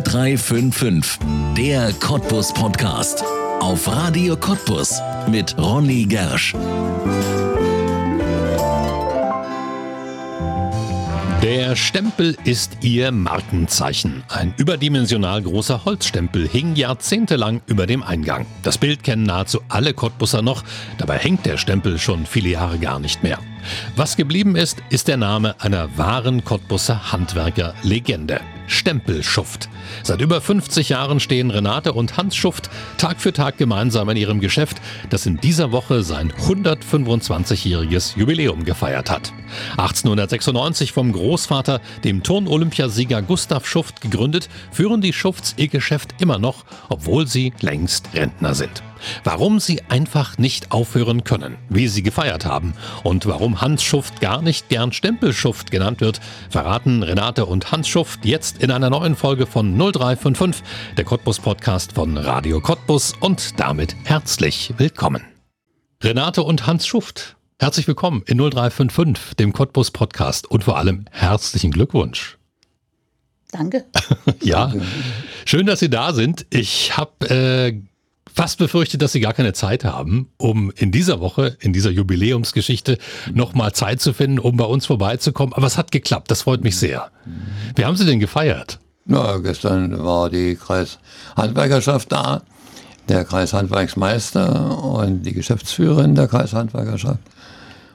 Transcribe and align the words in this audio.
0355, 0.00 1.18
der 1.54 1.92
Cottbus 1.92 2.50
Podcast. 2.54 3.22
Auf 3.60 3.86
Radio 3.86 4.38
Cottbus 4.38 4.98
mit 5.28 5.54
Ronny 5.58 6.04
Gersch. 6.04 6.54
Der 11.42 11.76
Stempel 11.76 12.38
ist 12.44 12.78
ihr 12.80 13.12
Markenzeichen. 13.12 14.22
Ein 14.30 14.54
überdimensional 14.56 15.42
großer 15.42 15.84
Holzstempel 15.84 16.48
hing 16.48 16.74
jahrzehntelang 16.74 17.60
über 17.66 17.86
dem 17.86 18.02
Eingang. 18.02 18.46
Das 18.62 18.78
Bild 18.78 19.04
kennen 19.04 19.24
nahezu 19.24 19.60
alle 19.68 19.92
Cottbusser 19.92 20.40
noch, 20.40 20.64
dabei 20.96 21.18
hängt 21.18 21.44
der 21.44 21.58
Stempel 21.58 21.98
schon 21.98 22.24
viele 22.24 22.48
Jahre 22.48 22.78
gar 22.78 22.98
nicht 22.98 23.22
mehr. 23.22 23.38
Was 23.94 24.16
geblieben 24.16 24.56
ist, 24.56 24.78
ist 24.88 25.08
der 25.08 25.18
Name 25.18 25.54
einer 25.60 25.98
wahren 25.98 26.44
Cottbusser 26.44 27.12
Handwerker-Legende. 27.12 28.40
Stempelschuft. 28.72 29.68
Seit 30.02 30.20
über 30.20 30.40
50 30.40 30.88
Jahren 30.88 31.20
stehen 31.20 31.50
Renate 31.50 31.92
und 31.92 32.16
Hans 32.16 32.34
Schuft 32.34 32.70
Tag 32.98 33.20
für 33.20 33.32
Tag 33.32 33.58
gemeinsam 33.58 34.08
in 34.10 34.16
ihrem 34.16 34.40
Geschäft, 34.40 34.78
das 35.10 35.26
in 35.26 35.36
dieser 35.38 35.72
Woche 35.72 36.02
sein 36.02 36.32
125-jähriges 36.32 38.16
Jubiläum 38.16 38.64
gefeiert 38.64 39.10
hat. 39.10 39.32
1896 39.72 40.92
vom 40.92 41.12
Großvater, 41.12 41.80
dem 42.04 42.22
Turn-Olympiasieger 42.22 43.22
Gustav 43.22 43.66
Schuft, 43.66 44.00
gegründet, 44.00 44.48
führen 44.70 45.00
die 45.00 45.12
Schufts 45.12 45.54
ihr 45.56 45.68
Geschäft 45.68 46.14
immer 46.20 46.38
noch, 46.38 46.64
obwohl 46.88 47.26
sie 47.26 47.52
längst 47.60 48.08
Rentner 48.14 48.54
sind. 48.54 48.82
Warum 49.24 49.60
sie 49.60 49.82
einfach 49.88 50.38
nicht 50.38 50.70
aufhören 50.72 51.24
können, 51.24 51.56
wie 51.68 51.88
sie 51.88 52.02
gefeiert 52.02 52.44
haben 52.44 52.74
und 53.02 53.26
warum 53.26 53.60
Hans 53.60 53.82
Schuft 53.82 54.20
gar 54.20 54.42
nicht 54.42 54.68
gern 54.68 54.92
Stempelschuft 54.92 55.70
genannt 55.70 56.00
wird, 56.00 56.20
verraten 56.50 57.02
Renate 57.02 57.46
und 57.46 57.72
Hans 57.72 57.88
Schuft 57.88 58.24
jetzt 58.24 58.61
in 58.62 58.70
einer 58.70 58.90
neuen 58.90 59.16
Folge 59.16 59.46
von 59.46 59.76
0355, 59.76 60.62
der 60.96 61.04
Cottbus 61.04 61.40
Podcast 61.40 61.94
von 61.94 62.16
Radio 62.16 62.60
Cottbus 62.60 63.12
und 63.18 63.58
damit 63.58 63.96
herzlich 64.04 64.72
willkommen. 64.76 65.24
Renate 66.00 66.44
und 66.44 66.64
Hans 66.64 66.86
Schuft, 66.86 67.36
herzlich 67.58 67.88
willkommen 67.88 68.22
in 68.24 68.38
0355, 68.38 69.34
dem 69.34 69.52
Cottbus 69.52 69.90
Podcast 69.90 70.48
und 70.48 70.62
vor 70.62 70.78
allem 70.78 71.06
herzlichen 71.10 71.72
Glückwunsch. 71.72 72.38
Danke. 73.50 73.84
ja, 74.40 74.72
schön, 75.44 75.66
dass 75.66 75.80
Sie 75.80 75.90
da 75.90 76.12
sind. 76.12 76.46
Ich 76.50 76.96
habe 76.96 77.30
äh, 77.30 77.82
fast 78.32 78.58
befürchtet, 78.58 79.02
dass 79.02 79.12
sie 79.12 79.20
gar 79.20 79.32
keine 79.32 79.52
Zeit 79.52 79.84
haben, 79.84 80.28
um 80.36 80.72
in 80.76 80.90
dieser 80.90 81.20
Woche, 81.20 81.56
in 81.60 81.72
dieser 81.72 81.90
Jubiläumsgeschichte, 81.90 82.98
nochmal 83.32 83.72
Zeit 83.72 84.00
zu 84.00 84.12
finden, 84.12 84.38
um 84.38 84.56
bei 84.56 84.64
uns 84.64 84.86
vorbeizukommen. 84.86 85.52
Aber 85.54 85.66
es 85.66 85.76
hat 85.76 85.92
geklappt, 85.92 86.30
das 86.30 86.42
freut 86.42 86.62
mich 86.62 86.76
sehr. 86.76 87.10
Wie 87.74 87.84
haben 87.84 87.96
Sie 87.96 88.06
denn 88.06 88.20
gefeiert? 88.20 88.78
Na, 89.04 89.38
gestern 89.38 90.02
war 90.02 90.30
die 90.30 90.56
Kreishandwerkerschaft 90.56 92.12
da, 92.12 92.42
der 93.08 93.24
Kreishandwerksmeister 93.24 94.82
und 94.82 95.22
die 95.24 95.32
Geschäftsführerin 95.32 96.14
der 96.14 96.28
Kreishandwerkerschaft. 96.28 97.18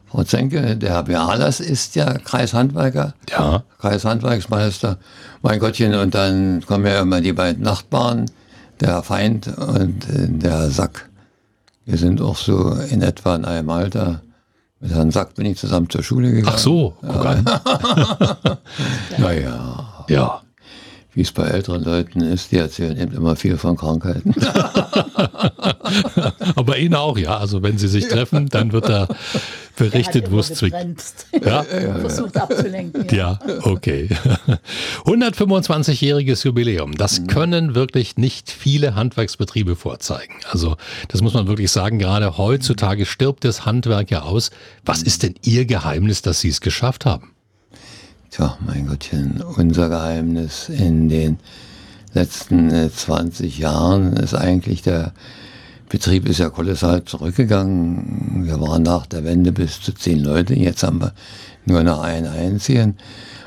Frau 0.09 0.23
Zenke, 0.23 0.77
der 0.77 0.89
Herr 0.91 1.03
Bealas 1.03 1.59
ist 1.59 1.95
ja 1.95 2.17
Kreishandwerker, 2.17 3.13
ja. 3.29 3.63
Kreishandwerksmeister. 3.79 4.97
Mein 5.41 5.59
Gottchen, 5.59 5.93
und 5.95 6.15
dann 6.15 6.65
kommen 6.65 6.85
ja 6.85 7.01
immer 7.01 7.19
die 7.19 7.33
beiden 7.33 7.63
Nachbarn, 7.63 8.25
der 8.81 9.03
Feind 9.03 9.47
und 9.57 10.09
äh, 10.09 10.27
der 10.27 10.69
Sack. 10.69 11.09
Wir 11.85 11.97
sind 11.97 12.21
auch 12.21 12.37
so 12.37 12.71
in 12.89 13.01
etwa 13.01 13.35
in 13.35 13.45
einem 13.45 13.69
Alter. 13.69 14.21
Mit 14.79 14.91
Herrn 14.91 15.11
Sack 15.11 15.35
bin 15.35 15.45
ich 15.45 15.57
zusammen 15.57 15.89
zur 15.89 16.03
Schule 16.03 16.31
gegangen. 16.31 16.53
Ach 16.55 16.59
so, 16.59 16.93
guck 17.01 17.23
ja. 17.23 17.31
an. 17.31 18.57
naja. 19.17 20.05
Ja. 20.07 20.41
Wie 21.17 21.23
es 21.23 21.31
bei 21.31 21.47
älteren 21.47 21.83
Leuten 21.83 22.21
ist, 22.21 22.51
die 22.51 22.57
erzählen 22.57 22.95
eben 22.95 23.11
immer 23.15 23.35
viel 23.35 23.57
von 23.57 23.75
Krankheiten. 23.75 24.35
Aber 26.55 26.77
Ihnen 26.77 26.93
auch, 26.93 27.17
ja. 27.17 27.39
Also 27.39 27.63
wenn 27.63 27.79
Sie 27.79 27.87
sich 27.87 28.07
treffen, 28.07 28.49
dann 28.49 28.71
wird 28.71 28.87
da 28.87 29.07
berichtet, 29.75 30.29
wo 30.31 30.37
es 30.37 30.53
zwickt. 30.53 30.75
Ja? 31.43 31.63
Versucht 31.63 32.37
abzulenken. 32.37 33.07
Ja, 33.09 33.39
ja 33.47 33.57
okay. 33.63 34.09
125-jähriges 35.05 36.45
Jubiläum. 36.45 36.95
Das 36.95 37.21
Mhm. 37.21 37.27
können 37.27 37.73
wirklich 37.73 38.17
nicht 38.17 38.51
viele 38.51 38.93
Handwerksbetriebe 38.93 39.75
vorzeigen. 39.75 40.35
Also 40.51 40.77
das 41.07 41.23
muss 41.23 41.33
man 41.33 41.47
wirklich 41.47 41.71
sagen. 41.71 41.97
Gerade 41.97 42.37
heutzutage 42.37 43.07
stirbt 43.07 43.43
das 43.43 43.65
Handwerk 43.65 44.11
ja 44.11 44.21
aus. 44.21 44.51
Was 44.85 45.01
ist 45.01 45.23
denn 45.23 45.33
Ihr 45.43 45.65
Geheimnis, 45.65 46.21
dass 46.21 46.41
Sie 46.41 46.49
es 46.49 46.61
geschafft 46.61 47.07
haben? 47.07 47.31
Tja, 48.29 48.57
mein 48.65 48.87
Gottchen, 48.87 49.41
unser 49.41 49.89
Geheimnis 49.89 50.69
in 50.69 51.09
den 51.09 51.39
letzten 52.13 52.69
äh, 52.71 52.91
20 52.91 53.57
Jahren 53.57 54.13
ist 54.13 54.33
eigentlich 54.33 54.81
der 54.81 55.13
Betrieb 55.89 56.27
ist 56.27 56.39
ja 56.39 56.49
kolossal 56.49 57.05
zurückgegangen. 57.05 58.43
Wir 58.45 58.59
waren 58.59 58.83
nach 58.83 59.05
der 59.05 59.23
Wende 59.23 59.53
bis 59.53 59.79
zu 59.79 59.93
zehn 59.93 60.19
Leute. 60.19 60.53
Jetzt 60.53 60.83
haben 60.83 60.99
wir 60.99 61.13
nur 61.65 61.83
noch 61.83 62.01
einen 62.01 62.27
einzigen. 62.27 62.97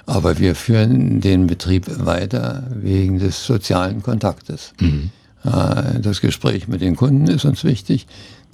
Aber 0.06 0.38
wir 0.38 0.54
führen 0.54 1.20
den 1.20 1.46
Betrieb 1.46 1.86
weiter 2.04 2.64
wegen 2.74 3.18
des 3.18 3.44
sozialen 3.44 4.02
Kontaktes. 4.02 4.72
Mhm. 4.80 5.10
Äh, 5.44 6.00
Das 6.00 6.22
Gespräch 6.22 6.66
mit 6.66 6.80
den 6.80 6.96
Kunden 6.96 7.26
ist 7.26 7.44
uns 7.44 7.62
wichtig. 7.62 8.06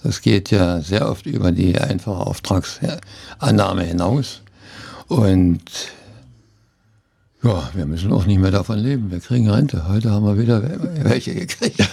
Das 0.03 0.21
geht 0.21 0.51
ja 0.51 0.81
sehr 0.81 1.09
oft 1.09 1.27
über 1.27 1.53
die 1.53 1.79
einfache 1.79 2.27
Auftragsannahme 2.27 3.85
hinaus. 3.85 4.43
Und 5.07 5.63
ja, 7.47 7.71
wir 7.75 7.87
müssen 7.87 8.13
auch 8.13 8.27
nicht 8.27 8.39
mehr 8.39 8.51
davon 8.51 8.79
leben. 8.79 9.11
Wir 9.11 9.21
kriegen 9.21 9.49
Rente. 9.51 9.87
Heute 9.89 10.11
haben 10.11 10.25
wir 10.27 10.39
wieder 10.39 10.63
welche 11.03 11.35
gekriegt. 11.35 11.81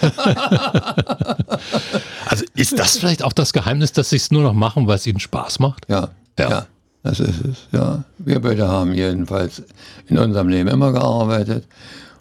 Also 2.25 2.46
ist 2.56 2.80
das 2.80 2.97
vielleicht 2.97 3.24
auch 3.24 3.34
das 3.34 3.53
Geheimnis, 3.53 3.92
dass 3.92 4.09
Sie 4.09 4.16
es 4.16 4.31
nur 4.31 4.42
noch 4.42 4.53
machen, 4.53 4.88
weil 4.88 4.96
es 4.96 5.06
Ihnen 5.06 5.19
Spaß 5.19 5.59
macht? 5.59 5.86
Ja, 5.88 6.09
Ja. 6.40 6.50
ja, 6.50 6.66
das 7.03 7.19
ist 7.19 7.46
es. 7.46 7.58
Ja, 7.72 8.03
wir 8.18 8.42
beide 8.42 8.68
haben 8.68 8.94
jedenfalls 8.94 9.62
in 10.08 10.18
unserem 10.18 10.47
Leben 10.47 10.69
immer 10.69 10.92
gearbeitet. 10.92 11.68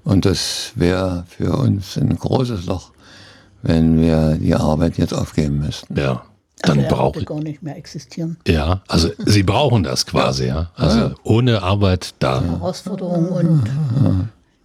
Und 0.05 0.27
das 0.27 0.73
wäre 0.75 1.25
für 1.29 1.57
uns 1.57 1.97
ein 1.97 2.15
großes 2.15 2.67
Loch, 2.67 2.91
wenn 3.63 4.01
wir 4.01 4.35
die 4.35 4.55
Arbeit 4.55 4.99
jetzt 4.99 5.15
aufgeben 5.15 5.61
müssten. 5.61 5.97
Ja. 5.99 6.23
Dann 6.63 6.87
brauche 6.89 7.17
würde 7.17 7.27
gar 7.27 7.41
nicht 7.41 7.63
mehr 7.63 7.77
existieren. 7.77 8.37
Ja, 8.47 8.83
also 8.89 9.11
Sie 9.19 9.43
brauchen 9.43 9.83
das 9.83 10.07
quasi, 10.07 10.47
ja. 10.47 10.71
Also 10.77 11.13
ohne 11.25 11.63
Arbeit 11.63 12.15
da. 12.19 12.43
Herausforderung 12.43 13.29
und 13.29 13.65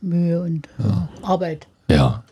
Mühe 0.01 0.41
und 0.41 0.67
Arbeit. 1.23 1.67
Ja. 1.89 2.23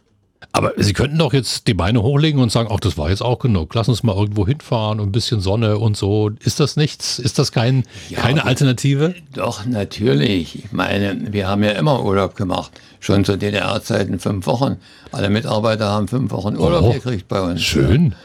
Aber 0.52 0.72
Sie 0.78 0.94
könnten 0.94 1.18
doch 1.18 1.34
jetzt 1.34 1.68
die 1.68 1.74
Beine 1.74 2.02
hochlegen 2.02 2.40
und 2.40 2.50
sagen, 2.50 2.70
ach, 2.72 2.80
das 2.80 2.98
war 2.98 3.10
jetzt 3.10 3.22
auch 3.22 3.40
genug. 3.40 3.74
Lass 3.76 3.90
uns 3.90 4.04
mal 4.04 4.16
irgendwo 4.16 4.48
hinfahren 4.48 5.02
und 5.02 5.10
ein 5.10 5.12
bisschen 5.12 5.42
Sonne 5.42 5.78
und 5.80 5.98
so. 5.98 6.30
Ist 6.40 6.62
das 6.62 6.78
nichts? 6.78 7.20
Ist 7.20 7.40
das 7.40 7.52
kein, 7.52 7.84
keine 8.14 8.46
Alternative? 8.46 9.16
Doch, 9.34 9.66
natürlich. 9.66 10.64
Ich 10.64 10.72
meine, 10.72 11.34
wir 11.34 11.48
haben 11.50 11.62
ja 11.64 11.72
immer 11.72 12.06
Urlaub 12.06 12.36
gemacht. 12.36 12.72
Schon 13.02 13.26
zu 13.26 13.38
DDR-Zeiten 13.38 14.20
fünf 14.20 14.46
Wochen. 14.48 14.78
Alle 15.12 15.30
Mitarbeiter 15.30 15.90
haben 15.90 16.08
fünf 16.08 16.32
Wochen 16.32 16.56
Urlaub 16.56 16.84
Oh, 16.86 16.94
gekriegt 16.94 17.28
bei 17.28 17.42
uns. 17.42 17.62
Schön. 17.62 18.16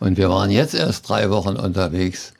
Und 0.00 0.16
wir 0.16 0.30
waren 0.30 0.50
jetzt 0.50 0.74
erst 0.74 1.08
drei 1.08 1.30
Wochen 1.30 1.56
unterwegs. 1.56 2.32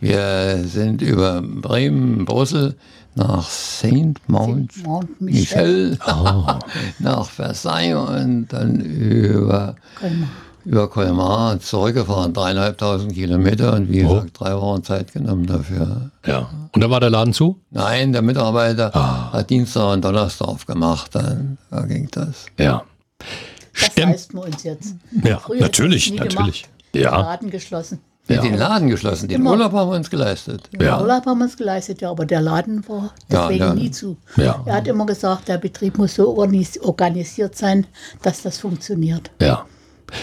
Wir 0.00 0.62
sind 0.64 1.02
über 1.02 1.40
Bremen, 1.42 2.24
Brüssel 2.24 2.76
nach 3.14 3.48
St. 3.48 4.14
Mount 4.28 4.72
St. 4.72 4.84
Mount 4.86 5.20
Michel. 5.20 5.90
Michel, 5.92 5.98
nach 6.98 7.30
Versailles 7.30 7.94
und 7.96 8.48
dann 8.48 8.78
über, 8.80 9.76
Colmar. 9.98 10.28
über 10.66 10.90
Colmar 10.90 11.60
zurückgefahren, 11.60 12.34
dreieinhalbtausend 12.34 13.14
Kilometer 13.14 13.72
und 13.72 13.90
wie 13.90 14.04
Oh. 14.04 14.08
gesagt, 14.16 14.30
drei 14.38 14.54
Wochen 14.54 14.82
Zeit 14.84 15.14
genommen 15.14 15.46
dafür. 15.46 16.10
Ja. 16.26 16.50
Und 16.72 16.82
da 16.84 16.90
war 16.90 17.00
der 17.00 17.08
Laden 17.08 17.32
zu? 17.32 17.58
Nein, 17.70 18.12
der 18.12 18.20
Mitarbeiter 18.20 18.94
Ah. 18.94 19.32
hat 19.32 19.48
Dienstag 19.48 19.94
und 19.94 20.04
Donnerstag 20.04 20.48
aufgemacht, 20.48 21.14
dann 21.14 21.56
da 21.70 21.80
ging 21.86 22.08
das. 22.10 22.44
Ja. 22.58 22.82
Das 23.18 23.86
Stimmt. 23.92 24.10
leisten 24.12 24.36
wir 24.36 24.44
uns 24.44 24.62
jetzt. 24.62 24.94
Ja, 25.24 25.38
Früher 25.38 25.60
natürlich, 25.60 26.12
natürlich. 26.12 26.34
Gemacht. 26.64 26.68
Den 26.96 27.04
Ja. 27.04 27.20
Laden 27.20 27.50
geschlossen. 27.50 28.00
Wir 28.28 28.38
haben 28.38 28.48
den 28.48 28.58
Laden 28.58 28.88
geschlossen, 28.88 29.28
den 29.28 29.40
Immer. 29.40 29.52
Urlaub 29.52 29.72
haben 29.72 29.88
wir 29.90 29.96
uns 29.96 30.10
geleistet. 30.10 30.68
Den 30.72 30.80
Ja. 30.80 31.00
Urlaub 31.00 31.26
haben 31.26 31.38
wir 31.38 31.44
uns 31.44 31.56
geleistet, 31.56 32.00
ja, 32.00 32.10
aber 32.10 32.26
der 32.26 32.40
Laden 32.40 32.86
war 32.88 33.14
Ja, 33.30 33.42
deswegen 33.46 33.64
ja. 33.64 33.74
nie 33.74 33.90
zu. 33.92 34.16
Ja. 34.36 34.62
Er 34.66 34.74
hat 34.76 34.88
immer 34.88 35.06
gesagt, 35.06 35.46
der 35.46 35.58
Betrieb 35.58 35.96
muss 35.96 36.16
so 36.16 36.36
organis- 36.36 36.80
organisiert 36.80 37.56
sein, 37.56 37.86
dass 38.22 38.42
das 38.42 38.58
funktioniert. 38.58 39.30
Ja. 39.40 39.64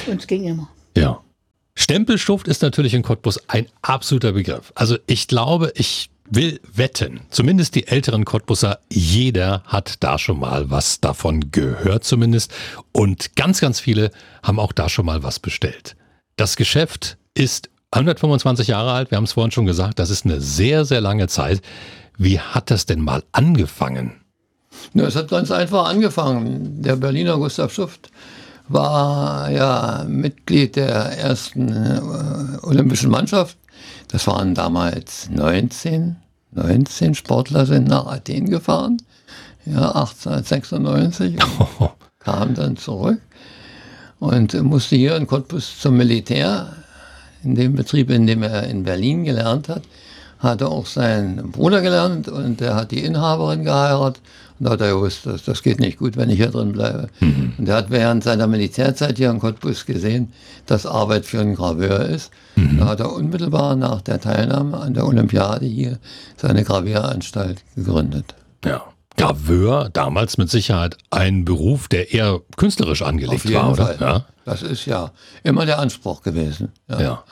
Und 0.07 0.19
es 0.19 0.27
ging 0.27 0.43
immer. 0.43 0.67
Ja. 0.97 1.21
Stempelstuft 1.75 2.47
ist 2.49 2.61
natürlich 2.61 2.93
in 2.93 3.03
Cottbus 3.03 3.39
ein 3.47 3.67
absoluter 3.81 4.33
Begriff. 4.33 4.71
Also 4.75 4.97
ich 5.07 5.27
glaube, 5.29 5.71
ich 5.75 6.09
will 6.29 6.59
wetten, 6.73 7.21
zumindest 7.29 7.73
die 7.75 7.87
älteren 7.87 8.25
Cottbusser, 8.25 8.79
jeder 8.91 9.63
hat 9.65 9.95
da 10.03 10.17
schon 10.19 10.39
mal 10.39 10.69
was 10.69 10.99
davon 10.99 11.51
gehört 11.51 12.03
zumindest. 12.03 12.51
Und 12.91 13.35
ganz, 13.35 13.59
ganz 13.61 13.79
viele 13.79 14.11
haben 14.43 14.59
auch 14.59 14.71
da 14.73 14.89
schon 14.89 15.05
mal 15.05 15.23
was 15.23 15.39
bestellt. 15.39 15.95
Das 16.35 16.55
Geschäft 16.55 17.17
ist 17.35 17.69
125 17.91 18.67
Jahre 18.67 18.91
alt, 18.91 19.11
wir 19.11 19.17
haben 19.17 19.25
es 19.25 19.33
vorhin 19.33 19.51
schon 19.51 19.67
gesagt, 19.67 19.99
das 19.99 20.09
ist 20.09 20.25
eine 20.25 20.41
sehr, 20.41 20.83
sehr 20.83 20.99
lange 20.99 21.27
Zeit. 21.27 21.61
Wie 22.17 22.39
hat 22.39 22.71
das 22.71 22.85
denn 22.85 23.01
mal 23.01 23.23
angefangen? 23.31 24.13
Ja, 24.93 25.05
es 25.05 25.15
hat 25.15 25.29
ganz 25.29 25.51
einfach 25.51 25.87
angefangen. 25.87 26.81
Der 26.81 26.95
Berliner 26.95 27.37
Gustav 27.37 27.71
Schuft 27.71 28.09
war 28.67 29.51
ja 29.51 30.05
Mitglied 30.07 30.75
der 30.75 30.93
ersten 31.17 31.69
äh, 31.69 32.01
olympischen 32.63 33.11
Mannschaft. 33.11 33.57
Das 34.07 34.25
waren 34.25 34.55
damals 34.55 35.29
19, 35.29 36.15
19 36.51 37.13
Sportler 37.13 37.67
sind 37.67 37.87
nach 37.87 38.07
Athen 38.07 38.49
gefahren. 38.49 38.97
Ja, 39.65 39.91
1896. 39.91 41.37
kam 42.19 42.55
dann 42.55 42.77
zurück 42.77 43.21
und 44.23 44.53
musste 44.63 44.95
hier 44.95 45.17
in 45.17 45.27
Cottbus 45.27 45.79
zum 45.79 45.97
Militär. 45.97 46.77
In 47.43 47.55
dem 47.55 47.75
Betrieb, 47.75 48.09
in 48.09 48.25
dem 48.25 48.41
er 48.41 48.63
in 48.67 48.83
Berlin 48.83 49.25
gelernt 49.25 49.67
hat, 49.67 49.83
hat 50.39 50.61
er 50.61 50.69
auch 50.69 50.85
seinen 50.85 51.51
Bruder 51.51 51.81
gelernt 51.81 52.29
und 52.29 52.61
der 52.61 52.75
hat 52.75 52.91
die 52.91 53.03
Inhaberin 53.03 53.65
geheiratet. 53.65 54.21
Und 54.59 54.65
da 54.65 54.71
hat 54.71 54.81
er 54.81 54.93
gewusst, 54.93 55.25
das, 55.25 55.43
das 55.43 55.61
geht 55.61 55.81
nicht 55.81 55.97
gut, 55.97 56.15
wenn 56.15 56.29
ich 56.29 56.37
hier 56.37 56.51
drin 56.51 56.71
bleibe. 56.71 57.09
Mhm. 57.19 57.53
Und 57.57 57.67
er 57.67 57.75
hat 57.75 57.89
während 57.89 58.23
seiner 58.23 58.47
Militärzeit 58.47 59.17
hier 59.17 59.29
in 59.29 59.39
Cottbus 59.39 59.85
gesehen, 59.85 60.31
dass 60.67 60.85
Arbeit 60.85 61.25
für 61.25 61.41
einen 61.41 61.55
Graveur 61.55 62.05
ist. 62.05 62.31
Mhm. 62.55 62.77
Da 62.77 62.85
hat 62.85 63.01
er 63.01 63.13
unmittelbar 63.13 63.75
nach 63.75 63.99
der 63.99 64.21
Teilnahme 64.21 64.77
an 64.77 64.93
der 64.93 65.05
Olympiade 65.05 65.65
hier 65.65 65.99
seine 66.37 66.63
Gravieranstalt 66.63 67.61
gegründet. 67.75 68.35
Ja. 68.63 68.83
Graveur, 69.17 69.89
damals 69.93 70.37
mit 70.37 70.49
Sicherheit 70.49 70.97
ein 71.11 71.45
Beruf, 71.45 71.87
der 71.87 72.13
eher 72.13 72.41
künstlerisch 72.57 73.01
angelegt 73.01 73.51
war, 73.53 73.71
oder? 73.71 73.99
Ja. 73.99 74.25
Das 74.45 74.61
ist 74.61 74.85
ja 74.85 75.11
immer 75.43 75.65
der 75.65 75.79
Anspruch 75.79 76.21
gewesen. 76.21 76.71
Ja. 76.89 77.01
ja. 77.01 77.23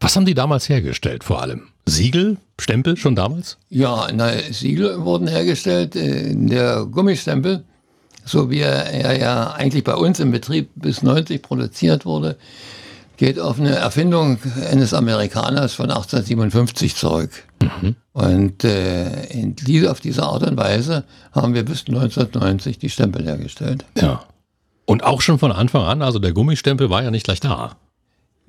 Was 0.00 0.16
haben 0.16 0.26
die 0.26 0.34
damals 0.34 0.68
hergestellt 0.68 1.24
vor 1.24 1.42
allem? 1.42 1.68
Siegel, 1.86 2.36
Stempel 2.60 2.96
schon 2.96 3.16
damals? 3.16 3.58
Ja, 3.68 4.08
na, 4.12 4.30
Siegel 4.50 5.04
wurden 5.04 5.26
hergestellt. 5.26 5.96
Äh, 5.96 6.34
der 6.34 6.86
Gummistempel, 6.86 7.64
so 8.24 8.50
wie 8.50 8.60
er 8.60 9.18
ja 9.18 9.52
eigentlich 9.52 9.84
bei 9.84 9.94
uns 9.94 10.20
im 10.20 10.30
Betrieb 10.30 10.70
bis 10.74 11.02
90 11.02 11.42
produziert 11.42 12.04
wurde, 12.04 12.36
geht 13.18 13.38
auf 13.38 13.58
eine 13.60 13.74
Erfindung 13.74 14.38
eines 14.70 14.94
Amerikaners 14.94 15.74
von 15.74 15.90
1857 15.90 16.94
zurück. 16.94 17.30
Mhm. 17.60 17.96
Und 18.12 18.64
äh, 18.64 19.24
in, 19.26 19.56
auf 19.86 20.00
diese 20.00 20.22
Art 20.22 20.44
und 20.44 20.56
Weise 20.56 21.04
haben 21.32 21.52
wir 21.52 21.64
bis 21.64 21.80
1990 21.86 22.78
die 22.78 22.88
Stempel 22.88 23.26
hergestellt. 23.26 23.84
Ja. 24.00 24.22
Und 24.86 25.04
auch 25.04 25.20
schon 25.20 25.38
von 25.38 25.52
Anfang 25.52 25.82
an, 25.82 26.00
also 26.00 26.18
der 26.18 26.32
Gummistempel 26.32 26.88
war 26.88 27.02
ja 27.02 27.10
nicht 27.10 27.24
gleich 27.24 27.40
da. 27.40 27.76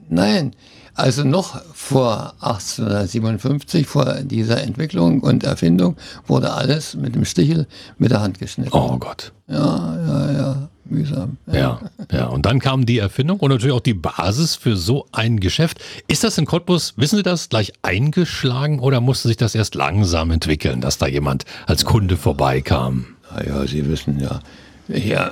Nein, 0.07 0.53
also 0.99 1.23
noch 1.23 1.61
vor 1.73 2.33
1857, 2.41 3.87
vor 3.87 4.15
dieser 4.21 4.61
Entwicklung 4.61 5.21
und 5.21 5.43
Erfindung, 5.43 5.95
wurde 6.27 6.51
alles 6.51 6.95
mit 6.95 7.15
dem 7.15 7.25
Stichel 7.25 7.67
mit 7.97 8.11
der 8.11 8.21
Hand 8.21 8.39
geschnitten. 8.39 8.71
Oh 8.73 8.97
Gott. 8.97 9.31
Ja, 9.47 9.97
ja, 10.07 10.31
ja, 10.31 10.69
mühsam. 10.85 11.37
Ja. 11.51 11.79
ja. 12.11 12.25
Und 12.25 12.45
dann 12.45 12.59
kam 12.59 12.85
die 12.85 12.97
Erfindung 12.97 13.39
und 13.39 13.49
natürlich 13.49 13.75
auch 13.75 13.79
die 13.79 13.93
Basis 13.93 14.55
für 14.55 14.75
so 14.75 15.07
ein 15.11 15.39
Geschäft. 15.39 15.79
Ist 16.07 16.23
das 16.23 16.37
in 16.37 16.45
Cottbus, 16.45 16.95
wissen 16.97 17.15
Sie 17.15 17.23
das, 17.23 17.49
gleich 17.49 17.71
eingeschlagen 17.81 18.79
oder 18.79 18.99
musste 18.99 19.29
sich 19.29 19.37
das 19.37 19.55
erst 19.55 19.75
langsam 19.75 20.31
entwickeln, 20.31 20.81
dass 20.81 20.97
da 20.97 21.07
jemand 21.07 21.45
als 21.65 21.85
Kunde 21.85 22.17
vorbeikam? 22.17 23.05
Naja, 23.33 23.65
Sie 23.65 23.87
wissen 23.87 24.19
ja, 24.19 24.41
ja 24.89 25.31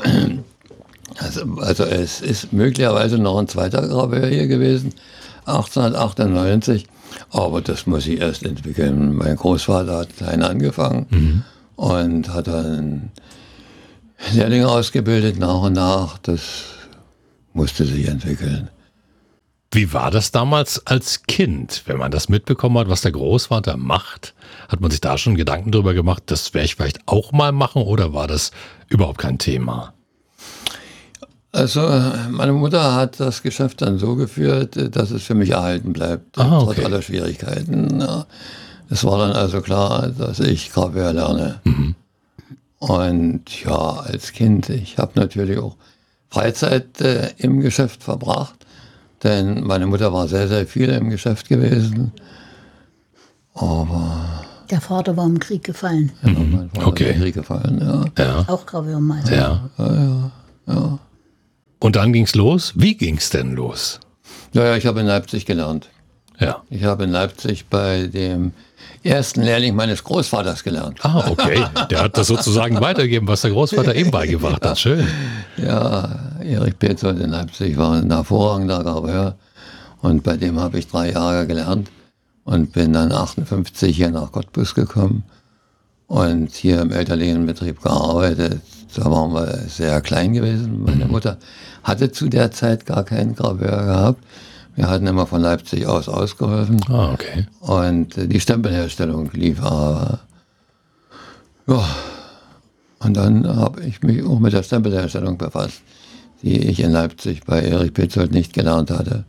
also, 1.18 1.42
also 1.60 1.84
es 1.84 2.22
ist 2.22 2.54
möglicherweise 2.54 3.18
noch 3.18 3.38
ein 3.40 3.48
zweiter 3.48 3.88
Graveur 3.88 4.28
hier 4.28 4.48
gewesen, 4.48 4.94
1898. 5.46 6.88
Aber 7.32 7.62
das 7.62 7.88
muss 7.88 8.06
ich 8.06 8.20
erst 8.20 8.44
entwickeln. 8.44 9.16
Mein 9.16 9.36
Großvater 9.36 9.98
hat 9.98 10.18
klein 10.18 10.44
angefangen 10.44 11.08
mhm. 11.10 11.44
und 11.76 12.30
hat 12.34 12.48
dann 12.48 13.12
Lehrlinge 14.34 14.68
ausgebildet 14.68 15.40
nach 15.40 15.62
und 15.62 15.74
nach. 15.74 16.18
Das 16.20 16.42
musste 17.54 17.86
sich 17.86 18.08
entwickeln. 18.08 18.70
Wie 19.72 19.92
war 19.94 20.12
das 20.12 20.32
damals 20.32 20.86
als 20.88 21.24
Kind, 21.24 21.84
wenn 21.86 21.98
man 21.98 22.12
das 22.12 22.30
mitbekommen 22.30 22.78
hat, 22.78 22.90
was 22.90 23.02
der 23.02 23.12
Großvater 23.12 23.76
macht? 23.76 24.34
Hat 24.70 24.80
man 24.80 24.92
sich 24.92 25.02
da 25.02 25.18
schon 25.18 25.36
Gedanken 25.36 25.72
darüber 25.72 25.94
gemacht, 25.94 26.24
das 26.28 26.54
werde 26.54 26.66
ich 26.66 26.76
vielleicht 26.76 27.02
auch 27.06 27.32
mal 27.34 27.52
machen 27.52 27.82
oder 27.82 28.14
war 28.14 28.28
das 28.28 28.52
überhaupt 28.88 29.18
kein 29.18 29.38
Thema? 29.38 29.94
Also 31.58 31.82
meine 32.30 32.54
Mutter 32.54 32.94
hat 32.94 33.20
das 33.20 33.42
Geschäft 33.42 33.82
dann 33.82 33.98
so 33.98 34.16
geführt, 34.16 34.96
dass 34.96 35.10
es 35.10 35.24
für 35.24 35.34
mich 35.34 35.50
erhalten 35.50 35.92
bleibt, 35.92 36.38
ah, 36.38 36.60
okay. 36.60 36.76
trotz 36.76 36.86
aller 36.86 37.02
Schwierigkeiten. 37.02 38.04
Es 38.92 39.04
war 39.04 39.18
dann 39.18 39.32
also 39.32 39.62
klar, 39.62 40.10
dass 40.10 40.40
ich 40.40 40.72
Graveur 40.72 41.14
lerne. 41.14 41.60
Mhm. 41.64 41.96
Und 42.78 43.64
ja, 43.64 43.76
als 43.76 44.34
Kind, 44.34 44.70
ich 44.70 45.00
habe 45.00 45.20
natürlich 45.20 45.58
auch 45.58 45.76
Freizeit 46.30 47.02
äh, 47.02 47.32
im 47.38 47.62
Geschäft 47.62 48.04
verbracht, 48.04 48.68
denn 49.24 49.64
meine 49.64 49.88
Mutter 49.88 50.14
war 50.14 50.28
sehr, 50.28 50.48
sehr 50.48 50.68
viel 50.68 50.90
im 50.90 51.10
Geschäft 51.10 51.50
gewesen. 51.50 52.12
Aber 53.56 54.46
der 54.70 54.80
Vater 54.80 55.18
war 55.18 55.26
im 55.26 55.40
Krieg 55.40 55.64
gefallen. 55.64 56.12
Ja, 56.22 56.34
mein 56.34 56.70
Vater 56.70 56.88
okay. 56.88 57.14
im 57.14 57.22
Krieg 57.22 57.34
gefallen, 57.34 57.80
ja. 57.82 58.24
ja. 58.24 58.46
Auch 58.48 58.64
Graveurmeister. 58.64 59.36
Ja. 59.36 59.70
ja, 59.80 59.96
ja, 59.96 60.32
ja. 60.68 61.00
Und 61.80 61.96
dann 61.96 62.14
ging's 62.14 62.36
los. 62.36 62.74
Wie 62.76 62.96
ging's 62.96 63.30
denn 63.30 63.54
los? 63.54 64.00
Naja, 64.54 64.76
ich 64.76 64.86
habe 64.86 65.02
in 65.02 65.06
Leipzig 65.06 65.46
gelernt. 65.46 65.90
Ja. 66.40 66.64
Ich 66.70 66.84
habe 66.84 67.04
in 67.04 67.12
Leipzig 67.12 67.66
bei 67.68 68.08
dem 68.08 68.54
ersten 69.04 69.42
Lehrling 69.42 69.76
meines 69.76 70.04
Großvaters 70.04 70.64
gelernt. 70.64 71.00
Ah, 71.04 71.30
okay. 71.30 71.66
Der 71.90 72.04
hat 72.04 72.18
das 72.18 72.28
sozusagen 72.28 72.80
weitergegeben, 72.82 73.28
was 73.28 73.42
der 73.42 73.52
Großvater 73.52 73.96
ihm 73.96 74.12
beigebracht 74.12 74.64
hat. 74.66 74.80
Schön. 74.80 75.08
Ja, 75.58 76.38
Erich 76.44 76.78
Petzold 76.78 77.20
in 77.20 77.32
Leipzig 77.32 77.78
war 77.78 77.94
ein 77.94 78.12
hervorragender 78.12 78.84
Graveur. 78.84 79.36
Und 80.02 80.24
bei 80.24 80.38
dem 80.38 80.60
habe 80.60 80.78
ich 80.78 80.88
drei 80.88 81.12
Jahre 81.12 81.48
gelernt 81.48 81.90
und 82.44 82.72
bin 82.74 82.94
dann 82.94 83.12
58 83.12 83.96
hier 83.96 84.12
nach 84.12 84.32
Cottbus 84.32 84.76
gekommen 84.76 85.24
und 86.08 86.54
hier 86.54 86.82
im 86.82 86.92
elterlichen 86.92 87.46
Betrieb 87.46 87.82
gearbeitet. 87.82 88.62
Da 88.96 89.12
waren 89.12 89.34
wir 89.34 89.48
sehr 89.68 90.02
klein 90.02 90.34
gewesen. 90.34 90.84
Meine 90.84 91.06
mhm. 91.06 91.12
Mutter 91.12 91.38
hatte 91.84 92.12
zu 92.12 92.30
der 92.30 92.52
Zeit 92.52 92.86
gar 92.86 93.04
keinen 93.04 93.36
Graveur 93.36 93.84
gehabt. 93.84 94.24
Wir 94.76 94.90
hatten 94.90 95.08
immer 95.08 95.26
von 95.26 95.42
Leipzig 95.42 95.88
aus 95.88 96.08
ausgeholfen. 96.08 96.80
Ah, 96.90 97.12
okay. 97.12 97.48
Und 97.62 98.16
die 98.16 98.40
Stempelherstellung 98.40 99.32
lief 99.34 99.62
aber. 99.62 100.20
Ja. 101.68 101.84
Und 103.00 103.18
dann 103.18 103.48
habe 103.48 103.84
ich 103.84 104.02
mich 104.04 104.24
auch 104.24 104.40
mit 104.40 104.54
der 104.54 104.64
Stempelherstellung 104.64 105.38
befasst, 105.38 105.82
die 106.42 106.58
ich 106.58 106.80
in 106.80 106.92
Leipzig 106.92 107.44
bei 107.46 107.62
Erich 107.62 107.94
Petzold 107.94 108.32
nicht 108.32 108.54
gelernt 108.54 108.92
hatte. 108.92 109.26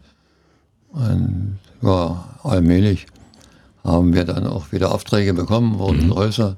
Und 0.90 1.58
ja, 1.82 2.24
allmählich 2.42 3.06
haben 3.84 4.12
wir 4.14 4.24
dann 4.24 4.46
auch 4.46 4.72
wieder 4.72 4.92
Aufträge 4.92 5.34
bekommen, 5.34 5.78
wurden 5.78 6.06
mhm. 6.06 6.10
größer. 6.10 6.56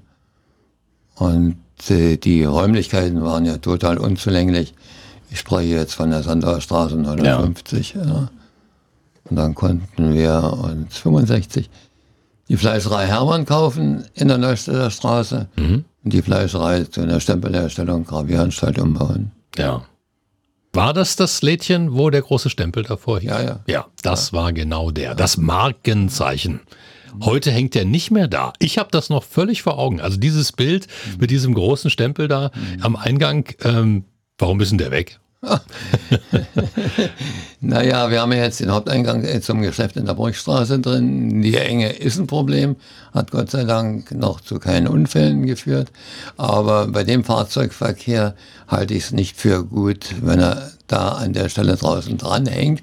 Und 1.17 1.53
äh, 1.53 1.70
die 1.89 2.45
Räumlichkeiten 2.45 3.23
waren 3.23 3.45
ja 3.45 3.59
total 3.59 3.99
unzulänglich. 3.99 4.75
Ich 5.31 5.39
spreche 5.39 5.75
jetzt 5.75 5.95
von 5.95 6.11
der 6.11 6.23
Sandauer 6.23 6.61
Straße 6.61 6.97
59. 6.97 7.95
Ja. 7.95 8.05
Ja. 8.05 8.31
Und 9.25 9.37
dann 9.37 9.55
konnten 9.55 10.13
wir 10.13 10.59
uns 10.63 10.99
65 10.99 11.71
die 12.51 12.57
Fleischerei 12.57 13.07
Hermann 13.07 13.47
kaufen 13.47 14.05
in 14.15 14.27
der 14.27 14.37
Neustädter 14.37 14.91
Straße 14.91 15.47
mhm. 15.55 15.85
und 16.03 16.13
die 16.13 16.21
Fleischerei 16.21 16.83
zu 16.83 17.01
einer 17.01 17.21
Stempelherstellung 17.21 18.05
Gravieranstalt 18.05 18.81
umbauen. 18.81 19.31
Ja. 19.57 19.85
War 20.73 20.93
das 20.93 21.15
das 21.15 21.43
Lädchen, 21.43 21.95
wo 21.95 22.11
der 22.11 22.23
große 22.23 22.51
Stempel 22.51 22.83
davor 22.83 23.21
hing? 23.21 23.29
Ja, 23.29 23.41
ja. 23.41 23.61
Ja, 23.69 23.87
das 24.03 24.33
ja. 24.33 24.39
war 24.39 24.53
genau 24.53 24.91
der. 24.91 25.15
Das 25.15 25.37
Markenzeichen. 25.37 26.61
Heute 27.23 27.51
hängt 27.51 27.75
der 27.75 27.85
nicht 27.85 28.11
mehr 28.11 28.29
da. 28.29 28.53
Ich 28.59 28.79
habe 28.79 28.91
das 28.91 29.11
noch 29.11 29.25
völlig 29.25 29.63
vor 29.63 29.79
Augen. 29.79 30.01
Also 30.01 30.19
dieses 30.19 30.53
Bild 30.53 30.87
mit 31.19 31.31
diesem 31.31 31.55
großen 31.55 31.91
Stempel 31.91 32.29
da 32.29 32.51
mhm. 32.55 32.83
am 32.83 32.97
Eingang, 32.97 33.49
ähm, 33.63 34.05
warum 34.39 34.61
ist 34.61 34.71
denn 34.71 34.79
der 34.79 34.91
weg? 34.91 35.21
naja, 37.61 38.11
wir 38.11 38.21
haben 38.21 38.33
ja 38.33 38.43
jetzt 38.43 38.61
den 38.61 38.71
Haupteingang 38.71 39.27
zum 39.41 39.63
Geschäft 39.63 39.97
in 39.97 40.05
der 40.05 40.15
Burgstraße 40.15 40.81
drin. 40.81 41.41
Die 41.41 41.57
Enge 41.57 41.93
ist 41.93 42.19
ein 42.19 42.27
Problem, 42.27 42.77
hat 43.15 43.31
Gott 43.31 43.51
sei 43.51 43.65
Dank 43.65 44.13
noch 44.13 44.43
zu 44.43 44.59
keinen 44.59 44.87
Unfällen 44.87 45.47
geführt. 45.47 45.91
Aber 46.37 46.89
bei 46.89 47.05
dem 47.05 47.25
Fahrzeugverkehr 47.25 48.35
halte 48.69 48.95
ich 48.95 49.05
es 49.05 49.13
nicht 49.13 49.37
für 49.37 49.65
gut, 49.65 50.15
wenn 50.21 50.41
er 50.41 50.73
da 50.87 51.13
an 51.13 51.33
der 51.33 51.49
Stelle 51.49 51.77
draußen 51.77 52.19
dranhängt. 52.19 52.83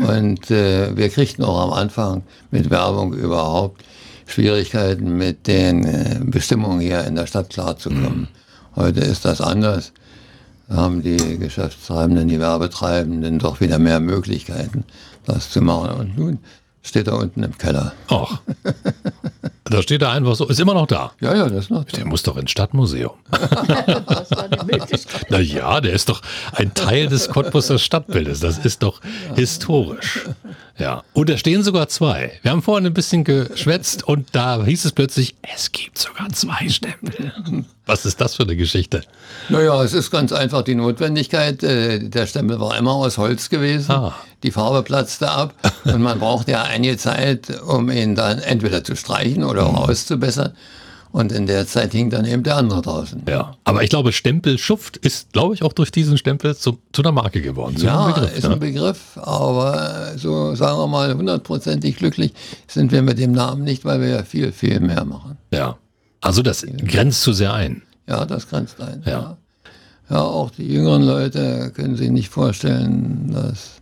Und 0.00 0.50
äh, 0.50 0.96
wir 0.96 1.10
kriegten 1.10 1.44
auch 1.44 1.60
am 1.60 1.72
Anfang 1.72 2.22
mit 2.50 2.70
Werbung 2.70 3.12
überhaupt 3.12 3.84
Schwierigkeiten 4.24 5.18
mit 5.18 5.46
den 5.46 5.84
äh, 5.84 6.20
Bestimmungen 6.24 6.80
hier 6.80 7.04
in 7.04 7.16
der 7.16 7.26
Stadt 7.26 7.50
klarzukommen. 7.50 8.20
Mhm. 8.20 8.28
Heute 8.76 9.00
ist 9.00 9.26
das 9.26 9.42
anders 9.42 9.92
haben 10.72 11.02
die 11.02 11.38
Geschäftstreibenden, 11.38 12.28
die 12.28 12.40
Werbetreibenden 12.40 13.38
doch 13.38 13.60
wieder 13.60 13.78
mehr 13.78 14.00
Möglichkeiten, 14.00 14.84
das 15.24 15.50
zu 15.50 15.60
machen. 15.60 15.90
Und 15.98 16.18
nun 16.18 16.38
Steht 16.82 17.06
da 17.06 17.12
unten 17.14 17.42
im 17.42 17.56
Keller. 17.58 17.92
Ach. 18.08 18.40
Da 19.64 19.80
steht 19.80 20.02
er 20.02 20.10
einfach 20.10 20.34
so, 20.34 20.46
ist 20.48 20.60
immer 20.60 20.74
noch 20.74 20.86
da. 20.86 21.12
Ja, 21.20 21.34
ja, 21.34 21.48
das 21.48 21.64
ist 21.64 21.70
noch. 21.70 21.84
Der 21.84 22.04
muss 22.04 22.22
doch 22.24 22.36
ins 22.36 22.50
Stadtmuseum. 22.50 23.12
Das 23.30 24.30
war 24.32 24.46
die 24.48 24.66
Möglichkeit. 24.66 25.26
Na 25.30 25.38
ja, 25.40 25.80
der 25.80 25.94
ist 25.94 26.10
doch 26.10 26.20
ein 26.52 26.74
Teil 26.74 27.06
des 27.06 27.30
Cottbuser 27.30 27.78
Stadtbildes. 27.78 28.40
Das 28.40 28.58
ist 28.58 28.82
doch 28.82 29.00
historisch. 29.34 30.26
Ja. 30.76 31.04
Und 31.14 31.30
da 31.30 31.38
stehen 31.38 31.62
sogar 31.62 31.88
zwei. 31.88 32.32
Wir 32.42 32.50
haben 32.50 32.60
vorhin 32.60 32.84
ein 32.84 32.92
bisschen 32.92 33.24
geschwätzt 33.24 34.02
und 34.06 34.28
da 34.32 34.62
hieß 34.62 34.84
es 34.84 34.92
plötzlich, 34.92 35.36
es 35.54 35.72
gibt 35.72 35.96
sogar 35.96 36.28
zwei 36.30 36.68
Stempel. 36.68 37.32
Was 37.86 38.04
ist 38.04 38.20
das 38.20 38.34
für 38.34 38.42
eine 38.42 38.56
Geschichte? 38.56 39.00
Naja, 39.48 39.82
es 39.82 39.94
ist 39.94 40.10
ganz 40.10 40.32
einfach 40.32 40.62
die 40.62 40.74
Notwendigkeit. 40.74 41.62
äh, 41.62 41.98
Der 42.10 42.26
Stempel 42.26 42.60
war 42.60 42.76
immer 42.76 42.92
aus 42.92 43.16
Holz 43.16 43.48
gewesen. 43.48 43.90
Ah. 43.90 44.14
Die 44.42 44.50
Farbe 44.50 44.82
platzte 44.82 45.30
ab 45.30 45.54
und 45.84 46.02
man 46.02 46.18
braucht 46.18 46.48
ja 46.48 46.62
einige 46.62 46.96
Zeit, 46.96 47.60
um 47.62 47.90
ihn 47.90 48.14
dann 48.14 48.38
entweder 48.38 48.82
zu 48.84 48.96
streichen 48.96 49.44
oder 49.44 49.66
auch 49.66 49.88
auszubessern. 49.88 50.52
Und 51.12 51.30
in 51.30 51.46
der 51.46 51.66
Zeit 51.66 51.92
hing 51.92 52.08
dann 52.08 52.24
eben 52.24 52.42
der 52.42 52.56
andere 52.56 52.80
draußen. 52.80 53.22
Ja. 53.28 53.54
Aber 53.64 53.82
ich 53.82 53.90
glaube, 53.90 54.12
Stempel 54.12 54.56
Schuft 54.56 54.96
ist, 54.96 55.32
glaube 55.34 55.54
ich, 55.54 55.62
auch 55.62 55.74
durch 55.74 55.92
diesen 55.92 56.16
Stempel 56.16 56.56
zu, 56.56 56.78
zu 56.92 57.02
einer 57.02 57.12
Marke 57.12 57.42
geworden. 57.42 57.76
Zu 57.76 57.84
Ja, 57.84 58.06
Begriff, 58.06 58.34
ist 58.34 58.44
ne? 58.44 58.54
ein 58.54 58.58
Begriff, 58.58 59.18
aber 59.18 60.12
so 60.16 60.54
sagen 60.54 60.78
wir 60.78 60.86
mal 60.86 61.14
hundertprozentig 61.14 61.96
glücklich 61.98 62.32
sind 62.66 62.92
wir 62.92 63.02
mit 63.02 63.18
dem 63.18 63.32
Namen 63.32 63.62
nicht, 63.62 63.84
weil 63.84 64.00
wir 64.00 64.08
ja 64.08 64.22
viel, 64.24 64.52
viel 64.52 64.80
mehr 64.80 65.04
machen. 65.04 65.36
Ja. 65.52 65.76
Also 66.22 66.40
das 66.40 66.64
grenzt 66.86 67.20
zu 67.20 67.34
sehr 67.34 67.52
ein. 67.52 67.82
Ja, 68.08 68.24
das 68.24 68.48
grenzt 68.48 68.80
ein. 68.80 69.02
Ja. 69.04 69.12
Ja. 69.12 69.36
ja, 70.08 70.22
auch 70.22 70.50
die 70.50 70.66
jüngeren 70.66 71.02
Leute 71.02 71.72
können 71.74 71.96
sich 71.96 72.10
nicht 72.10 72.30
vorstellen, 72.30 73.32
dass 73.34 73.72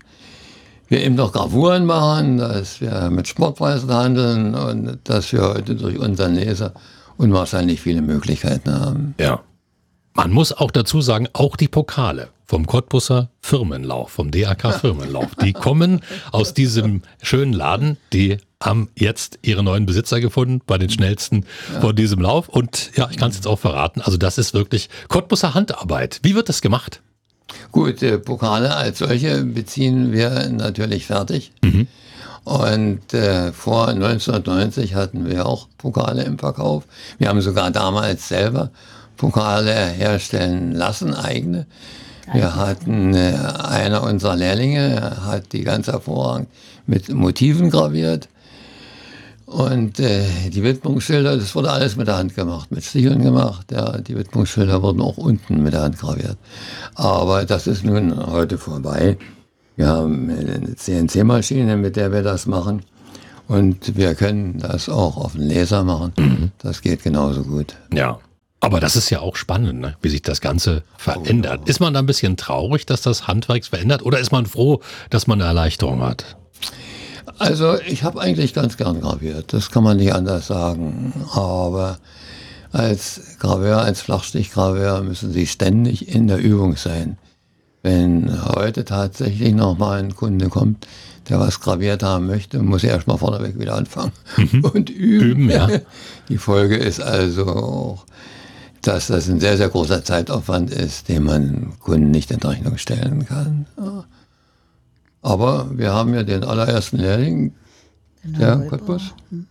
wir 0.91 1.03
eben 1.05 1.15
noch 1.15 1.33
Gravuren 1.33 1.87
machen, 1.87 2.37
dass 2.37 2.81
wir 2.81 3.11
mit 3.11 3.29
Sportpreisen 3.29 3.93
handeln 3.93 4.55
und 4.55 4.99
dass 5.05 5.33
wir 5.33 5.43
heute 5.43 5.77
durch 5.77 5.99
unseren 5.99 6.35
Leser 6.35 6.75
unwahrscheinlich 7.17 7.81
viele 7.81 8.03
Möglichkeiten 8.03 8.75
haben. 8.75 9.15
Ja. 9.19 9.41
Man 10.15 10.33
muss 10.33 10.53
auch 10.53 10.73
dazu 10.73 11.01
sagen, 11.01 11.29
auch 11.33 11.57
die 11.57 11.69
Pokale 11.69 12.29
vom 12.45 12.67
Cottbusser 12.67 13.31
Firmenlauf, 13.41 14.11
vom 14.11 14.33
DAK 14.33 14.75
Firmenlauf, 14.81 15.37
die 15.37 15.53
kommen 15.53 16.01
aus 16.33 16.55
diesem 16.55 17.03
schönen 17.23 17.53
Laden. 17.53 17.97
Die 18.13 18.39
haben 18.61 18.89
jetzt 18.97 19.39
ihre 19.43 19.63
neuen 19.63 19.87
Besitzer 19.87 20.21
gefunden 20.21 20.61
bei 20.67 20.77
den 20.77 20.91
schnellsten 20.91 21.47
von 21.81 21.95
diesem 21.95 22.21
Lauf. 22.21 22.49
Und 22.49 22.91
ja, 22.97 23.09
ich 23.09 23.17
kann 23.17 23.31
es 23.31 23.37
jetzt 23.37 23.47
auch 23.47 23.61
verraten. 23.61 24.01
Also 24.01 24.19
das 24.19 24.39
ist 24.39 24.55
wirklich 24.55 24.91
Cottbusser 25.07 25.55
Handarbeit. 25.55 26.19
Wie 26.25 26.35
wird 26.35 26.49
das 26.49 26.61
gemacht? 26.61 27.01
Gut, 27.73 28.03
äh, 28.03 28.19
Pokale 28.19 28.75
als 28.75 28.99
solche 28.99 29.45
beziehen 29.45 30.13
wir 30.13 30.49
natürlich 30.51 31.07
fertig. 31.07 31.53
Und 32.45 33.13
äh, 33.13 33.53
vor 33.53 33.89
1990 33.89 34.95
hatten 34.95 35.29
wir 35.29 35.47
auch 35.47 35.69
Pokale 35.79 36.25
im 36.25 36.39
Verkauf. 36.39 36.85
Wir 37.19 37.29
haben 37.29 37.41
sogar 37.41 37.71
damals 37.71 38.29
selber 38.29 38.71
Pokale 39.17 39.73
herstellen 39.73 40.73
lassen, 40.73 41.15
eigene. 41.15 41.67
Wir 42.33 42.57
hatten 42.57 43.15
äh, 43.15 43.35
einer 43.63 44.03
unserer 44.03 44.37
Lehrlinge, 44.37 45.19
hat 45.27 45.53
die 45.53 45.63
ganz 45.63 45.89
hervorragend 45.89 46.49
mit 46.87 47.09
Motiven 47.11 47.71
graviert. 47.71 48.29
Und 49.51 49.99
äh, 49.99 50.49
die 50.49 50.63
Widmungsschilder, 50.63 51.37
das 51.37 51.57
wurde 51.57 51.73
alles 51.73 51.97
mit 51.97 52.07
der 52.07 52.17
Hand 52.19 52.37
gemacht, 52.37 52.71
mit 52.71 52.85
Sticheln 52.85 53.21
gemacht. 53.21 53.73
Ja, 53.73 53.99
die 53.99 54.17
Widmungsschilder 54.17 54.81
wurden 54.81 55.01
auch 55.01 55.17
unten 55.17 55.65
mit 55.65 55.73
der 55.73 55.83
Hand 55.83 55.99
graviert. 55.99 56.37
Aber 56.95 57.45
das 57.45 57.67
ist 57.67 57.85
nun 57.85 58.17
heute 58.29 58.59
vorbei. 58.59 59.19
Wir 59.75 59.89
haben 59.89 60.31
eine 60.31 60.77
CNC-Maschine, 60.77 61.77
mit 61.77 61.97
der 61.97 62.13
wir 62.13 62.23
das 62.23 62.47
machen. 62.47 62.83
Und 63.49 63.97
wir 63.97 64.15
können 64.15 64.61
das 64.61 64.89
auch 64.89 65.17
auf 65.17 65.33
den 65.33 65.49
Laser 65.49 65.83
machen. 65.83 66.53
Das 66.63 66.81
geht 66.81 67.03
genauso 67.03 67.43
gut. 67.43 67.75
Ja. 67.93 68.21
Aber 68.61 68.79
das 68.79 68.95
ist 68.95 69.11
ja 69.11 69.19
auch 69.19 69.35
spannend, 69.35 69.81
ne? 69.81 69.97
wie 70.01 70.11
sich 70.11 70.23
das 70.23 70.41
Ganze 70.41 70.85
verändert. 70.97 71.69
Ist 71.69 71.81
man 71.81 71.95
da 71.95 71.99
ein 71.99 72.07
bisschen 72.07 72.37
traurig, 72.37 72.87
dass 72.87 73.03
das 73.03 73.27
Handwerk 73.27 73.65
verändert 73.65 74.03
oder 74.03 74.21
ist 74.21 74.31
man 74.31 74.47
froh, 74.47 74.81
dass 75.09 75.27
man 75.27 75.41
eine 75.41 75.49
Erleichterung 75.49 76.03
hat? 76.03 76.37
Also 77.39 77.79
ich 77.81 78.05
habe 78.05 78.21
eigentlich 78.21 78.55
ganz 78.55 78.77
gern 78.77 79.01
graviert, 79.01 79.53
das 79.53 79.71
kann 79.71 79.85
man 79.85 79.97
nicht 79.97 80.15
anders 80.15 80.47
sagen. 80.47 81.13
Aber 81.33 81.99
als 82.73 83.37
Graveur, 83.39 83.81
als 83.81 84.01
Flachstichgraveur 84.01 85.03
müssen 85.03 85.33
Sie 85.33 85.47
ständig 85.47 86.15
in 86.15 86.29
der 86.29 86.39
Übung 86.39 86.77
sein. 86.77 87.19
Wenn 87.83 88.31
heute 88.55 88.85
tatsächlich 88.85 89.55
noch 89.55 89.79
mal 89.79 89.99
ein 89.99 90.15
Kunde 90.15 90.49
kommt, 90.49 90.87
der 91.29 91.41
was 91.41 91.61
graviert 91.61 92.03
haben 92.03 92.27
möchte, 92.27 92.61
muss 92.63 92.85
er 92.85 92.91
erstmal 92.91 93.19
vorneweg 93.19 93.59
wieder 93.59 93.75
anfangen 93.75 94.13
und 94.63 94.91
üben. 94.91 95.31
Üben, 95.31 95.51
ja. 95.51 95.69
Die 96.29 96.39
Folge 96.39 96.77
ist 96.77 97.01
also 97.01 97.47
auch, 97.47 98.07
dass 98.83 99.09
das 99.09 99.29
ein 99.29 99.41
sehr, 99.41 99.57
sehr 99.57 99.69
großer 99.69 100.05
Zeitaufwand 100.05 100.71
ist, 100.71 101.09
den 101.09 101.25
man 101.25 101.73
Kunden 101.81 102.11
nicht 102.11 102.31
in 102.31 102.41
Rechnung 102.41 102.79
stellen 102.79 103.27
kann. 103.27 103.67
Ja. 105.23 105.31
Aber 105.31 105.67
wir 105.73 105.93
haben 105.93 106.15
ja 106.15 106.23
den 106.23 106.45
allerersten 106.45 106.99
Lehrling, 106.99 107.55
der 108.23 108.57
Neubauer. 108.57 108.71
Cottbus. 108.71 109.03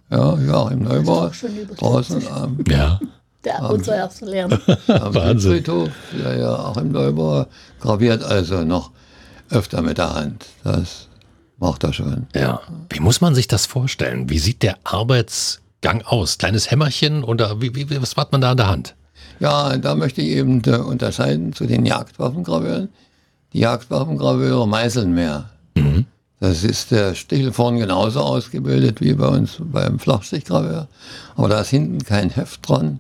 Ja, 0.09 0.35
Joachim 0.37 0.83
Neubauer. 0.83 1.27
doch 1.27 1.33
schon 1.33 1.55
über 1.57 1.75
Draußen 1.75 2.21
50. 2.21 2.31
am, 2.35 2.57
Ja. 2.67 2.99
Der, 3.45 3.69
unser 3.69 3.95
erster 3.95 4.25
Lehrer. 4.25 4.59
am 4.87 5.15
Wahnsinn. 5.15 5.39
Südfriedhof. 5.39 5.89
Ja, 6.21 6.33
ja, 6.33 6.39
Joachim 6.57 6.91
Neubauer 6.91 7.47
graviert 7.79 8.23
also 8.23 8.63
noch 8.63 8.91
öfter 9.49 9.81
mit 9.81 9.97
der 9.97 10.13
Hand. 10.13 10.45
Das 10.63 11.07
macht 11.57 11.83
er 11.83 11.93
schon. 11.93 12.27
Ja. 12.35 12.59
Wie 12.89 12.99
muss 12.99 13.21
man 13.21 13.33
sich 13.35 13.47
das 13.47 13.65
vorstellen? 13.65 14.29
Wie 14.29 14.39
sieht 14.39 14.61
der 14.61 14.77
Arbeitsgang 14.83 16.01
aus? 16.05 16.37
Kleines 16.37 16.69
Hämmerchen 16.69 17.23
oder 17.23 17.61
wie, 17.61 17.73
wie, 17.75 18.01
was 18.01 18.15
hat 18.17 18.31
man 18.31 18.41
da 18.41 18.51
an 18.51 18.57
der 18.57 18.67
Hand? 18.67 18.95
Ja, 19.39 19.77
da 19.77 19.95
möchte 19.95 20.21
ich 20.21 20.29
eben 20.29 20.61
äh, 20.65 20.71
unterscheiden 20.75 21.53
zu 21.53 21.65
den 21.65 21.85
Jagdwaffengraveuren. 21.85 22.89
Die 23.53 23.59
Jagdwaffengraveure 23.59 24.67
meißeln 24.67 25.13
mehr. 25.13 25.49
Das 26.39 26.63
ist 26.63 26.91
der 26.91 27.15
Stichel 27.15 27.51
vorn 27.51 27.77
genauso 27.77 28.21
ausgebildet 28.21 29.01
wie 29.01 29.13
bei 29.13 29.27
uns 29.27 29.57
beim 29.59 29.99
Flachstichgraveur. 29.99 30.87
Aber 31.35 31.49
da 31.49 31.59
ist 31.59 31.69
hinten 31.69 32.03
kein 32.03 32.29
Heft 32.29 32.67
dran. 32.67 32.99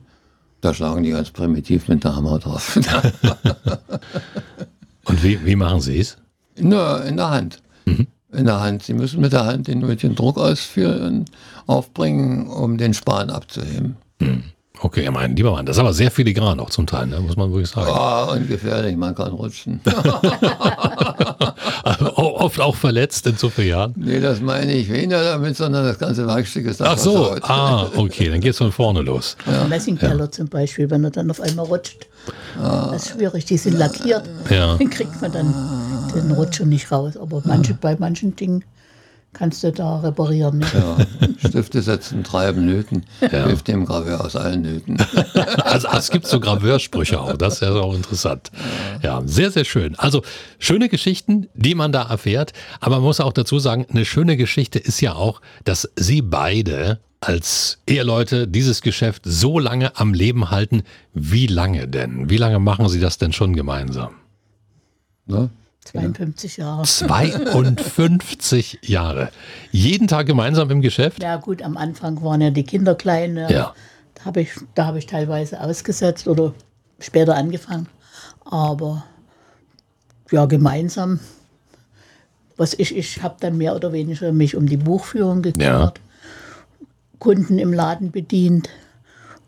Da 0.61 0.73
schlagen 0.73 1.03
die 1.03 1.11
ganz 1.11 1.31
primitiv 1.31 1.87
mit 1.87 2.03
der 2.03 2.15
Hammer 2.15 2.39
drauf. 2.39 2.75
Und 5.05 5.23
wie, 5.23 5.45
wie 5.45 5.55
machen 5.55 5.79
Sie 5.79 5.99
es? 5.99 6.17
in, 6.59 6.69
der, 6.69 7.05
in 7.05 7.17
der 7.17 7.29
Hand. 7.29 7.61
In 7.85 8.45
der 8.45 8.59
Hand. 8.59 8.83
Sie 8.83 8.93
müssen 8.93 9.21
mit 9.21 9.33
der 9.33 9.45
Hand 9.45 9.67
den 9.67 9.79
nötigen 9.79 10.15
Druck 10.15 10.37
ausführen, 10.37 11.25
aufbringen, 11.65 12.47
um 12.47 12.77
den 12.77 12.93
Span 12.93 13.29
abzuheben. 13.29 13.95
Okay, 14.81 15.03
ja, 15.03 15.11
mein 15.11 15.35
lieber 15.35 15.51
Mann, 15.51 15.65
das 15.65 15.75
ist 15.75 15.81
aber 15.81 15.93
sehr 15.93 16.09
filigran 16.09 16.59
auch 16.59 16.69
zum 16.69 16.87
Teil, 16.87 17.07
ne? 17.07 17.19
muss 17.19 17.35
man 17.35 17.51
wirklich 17.51 17.69
sagen. 17.69 17.91
Ah, 17.91 18.31
und 18.31 18.47
gefährlich, 18.47 18.95
man 18.95 19.13
kann 19.13 19.31
rutschen. 19.31 19.81
Also, 21.83 22.15
oft 22.15 22.59
auch 22.59 22.75
verletzt 22.75 23.25
in 23.25 23.37
so 23.37 23.49
vielen 23.49 23.69
Jahren. 23.69 23.93
nee, 23.95 24.19
das 24.19 24.41
meine 24.41 24.73
ich 24.73 24.89
weniger 24.91 25.23
damit, 25.23 25.55
sondern 25.57 25.85
das 25.85 25.97
ganze 25.97 26.27
Werkstück 26.27 26.65
ist 26.65 26.81
dann 26.81 26.89
Ach 26.89 26.97
so, 26.97 27.25
versaut. 27.25 27.49
ah, 27.49 27.87
okay, 27.95 28.29
dann 28.29 28.41
geht's 28.41 28.57
von 28.57 28.71
vorne 28.71 29.01
los. 29.01 29.35
Ein 29.45 29.69
Messingteller 29.69 30.29
zum 30.31 30.47
Beispiel, 30.47 30.89
wenn 30.89 31.03
er 31.03 31.11
dann 31.11 31.31
auf 31.31 31.41
einmal 31.41 31.65
rutscht. 31.65 32.07
Das 32.59 33.03
ist 33.05 33.11
schwierig, 33.15 33.45
die 33.45 33.57
sind 33.57 33.77
lackiert. 33.77 34.23
Ja. 34.49 34.75
Dann 34.77 34.89
kriegt 34.89 35.21
man 35.21 35.31
dann 35.31 35.53
den 36.13 36.31
Rutscher 36.31 36.65
nicht 36.65 36.91
raus. 36.91 37.17
Aber 37.17 37.41
manche, 37.45 37.73
bei 37.73 37.95
manchen 37.97 38.35
Dingen 38.35 38.63
kannst 39.33 39.63
du 39.63 39.71
da 39.71 39.99
reparieren. 39.99 40.59
Ne? 40.59 40.67
Ja, 40.73 41.49
Stifte 41.49 41.81
setzen, 41.81 42.23
treiben, 42.23 42.67
löten. 42.67 43.05
Hilft 43.19 43.67
dem 43.67 43.85
Graveur 43.85 44.23
aus 44.23 44.35
allen 44.35 44.61
Nöten. 44.61 44.97
Also 45.63 45.87
es 45.89 46.09
gibt 46.09 46.25
so 46.27 46.39
Graveursprüche 46.39 47.19
auch, 47.19 47.37
das 47.37 47.55
ist 47.55 47.61
ja 47.61 47.71
auch 47.73 47.93
interessant. 47.93 48.51
Ja, 49.03 49.21
sehr, 49.25 49.51
sehr 49.51 49.65
schön. 49.65 49.95
Also 49.97 50.23
schöne 50.57 50.89
Geschichten, 50.89 51.47
die 51.53 51.75
man 51.75 51.91
da 51.91 52.03
erfährt, 52.09 52.53
aber 52.79 52.95
man 52.95 53.03
muss 53.03 53.19
auch 53.19 53.33
dazu 53.33 53.59
sagen, 53.59 53.85
eine 53.89 54.05
schöne 54.05 54.35
Geschichte 54.35 54.79
ist 54.79 54.99
ja 55.01 55.13
auch, 55.13 55.41
dass 55.63 55.89
Sie 55.95 56.21
beide 56.21 56.99
als 57.21 57.79
Eheleute 57.87 58.47
dieses 58.47 58.81
Geschäft 58.81 59.23
so 59.25 59.59
lange 59.59 59.95
am 59.97 60.13
Leben 60.13 60.49
halten. 60.49 60.83
Wie 61.13 61.47
lange 61.47 61.87
denn? 61.87 62.29
Wie 62.29 62.37
lange 62.37 62.59
machen 62.59 62.89
Sie 62.89 62.99
das 62.99 63.17
denn 63.17 63.33
schon 63.33 63.53
gemeinsam? 63.55 64.15
Ne? 65.25 65.49
52 65.91 66.57
Jahre. 66.57 66.83
52 66.83 68.79
Jahre. 68.83 69.29
Jeden 69.71 70.07
Tag 70.07 70.27
gemeinsam 70.27 70.69
im 70.69 70.81
Geschäft? 70.81 71.21
Ja 71.23 71.37
gut, 71.37 71.61
am 71.61 71.77
Anfang 71.77 72.21
waren 72.23 72.41
ja 72.41 72.51
die 72.51 72.63
Kinder 72.63 72.95
klein. 72.95 73.37
Ja. 73.37 73.73
Da 74.15 74.25
habe 74.25 74.41
ich, 74.41 74.51
da 74.75 74.85
hab 74.87 74.95
ich 74.95 75.07
teilweise 75.07 75.61
ausgesetzt 75.61 76.27
oder 76.27 76.53
später 76.99 77.35
angefangen. 77.35 77.87
Aber 78.45 79.03
ja, 80.31 80.45
gemeinsam, 80.45 81.19
was 82.57 82.73
ich, 82.73 82.95
ich 82.95 83.23
habe 83.23 83.37
dann 83.39 83.57
mehr 83.57 83.75
oder 83.75 83.91
weniger 83.93 84.31
mich 84.31 84.55
um 84.55 84.67
die 84.67 84.77
Buchführung 84.77 85.41
gekümmert, 85.41 85.99
Kunden 87.17 87.57
im 87.57 87.73
Laden 87.73 88.11
bedient 88.11 88.69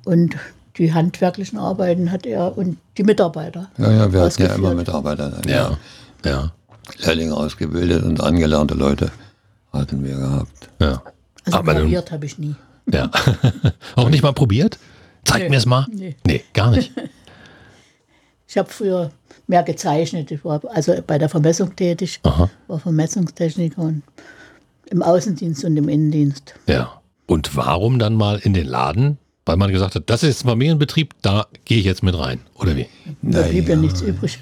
und 0.05 0.37
die 0.77 0.93
handwerklichen 0.93 1.59
Arbeiten 1.59 2.11
hat 2.11 2.25
er 2.25 2.57
und 2.57 2.77
die 2.97 3.03
Mitarbeiter. 3.03 3.69
Ja, 3.77 3.91
ja, 3.91 4.13
wir 4.13 4.21
hatten 4.21 4.41
ja 4.41 4.55
immer 4.55 4.73
Mitarbeiter 4.73 5.29
dann. 5.29 5.47
Ja. 5.47 5.69
Ja. 5.69 5.77
Lehrlinge 6.23 7.35
ausgebildet 7.35 8.03
und 8.03 8.21
angelernte 8.21 8.73
Leute 8.73 9.11
hatten 9.73 10.03
wir 10.03 10.15
gehabt. 10.17 10.69
Ja. 10.79 11.01
Also 11.45 11.57
Aber 11.59 11.73
probiert 11.75 12.11
habe 12.11 12.25
ich 12.25 12.37
nie. 12.37 12.55
ja. 12.91 13.09
Auch 13.95 14.09
nicht 14.09 14.21
mal 14.23 14.33
probiert? 14.33 14.77
Zeig 15.23 15.43
Nee. 15.43 15.49
mir 15.49 15.57
es 15.57 15.65
mal. 15.65 15.87
Nee. 15.91 16.15
nee, 16.25 16.43
gar 16.53 16.71
nicht. 16.71 16.91
Ich 18.47 18.57
habe 18.57 18.69
früher 18.69 19.11
mehr 19.47 19.63
gezeichnet. 19.63 20.29
Ich 20.29 20.43
war 20.43 20.59
also 20.73 20.93
bei 21.07 21.17
der 21.17 21.29
Vermessung 21.29 21.73
tätig, 21.73 22.19
Aha. 22.23 22.49
war 22.67 22.79
Vermessungstechniker 22.79 23.81
und 23.81 24.03
im 24.89 25.01
Außendienst 25.01 25.63
und 25.63 25.77
im 25.77 25.87
Innendienst. 25.87 26.53
Ja. 26.67 26.99
Und 27.27 27.55
warum 27.55 27.97
dann 27.97 28.15
mal 28.15 28.39
in 28.39 28.53
den 28.53 28.67
Laden? 28.67 29.17
Weil 29.45 29.57
man 29.57 29.71
gesagt 29.71 29.95
hat, 29.95 30.03
das 30.09 30.21
ist 30.23 30.29
jetzt 30.29 30.45
ein 30.45 30.49
Familienbetrieb, 30.49 31.15
da 31.23 31.47
gehe 31.65 31.79
ich 31.79 31.85
jetzt 31.85 32.03
mit 32.03 32.17
rein. 32.17 32.39
Oder 32.55 32.75
wie? 32.75 32.87
Da 33.23 33.41
blieb 33.41 33.67
ja 33.67 33.75
nichts 33.75 34.01
übrig. 34.01 34.39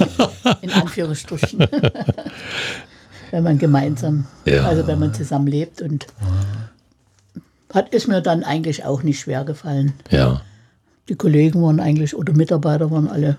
In 0.62 0.70
Anführungsstrichen. 0.72 1.60
wenn 3.30 3.44
man 3.44 3.58
gemeinsam, 3.58 4.26
Ja. 4.44 4.64
also 4.64 4.86
wenn 4.86 4.98
man 4.98 5.14
zusammen 5.14 5.46
lebt 5.46 5.80
und 5.80 6.06
hat 7.72 7.88
ist 7.94 8.08
mir 8.08 8.20
dann 8.20 8.42
eigentlich 8.44 8.84
auch 8.84 9.02
nicht 9.02 9.20
schwer 9.20 9.44
gefallen. 9.44 9.94
Ja. 10.10 10.42
Die 11.08 11.14
Kollegen 11.14 11.62
waren 11.62 11.80
eigentlich 11.80 12.14
oder 12.14 12.32
Mitarbeiter 12.34 12.90
waren 12.90 13.08
alle 13.08 13.38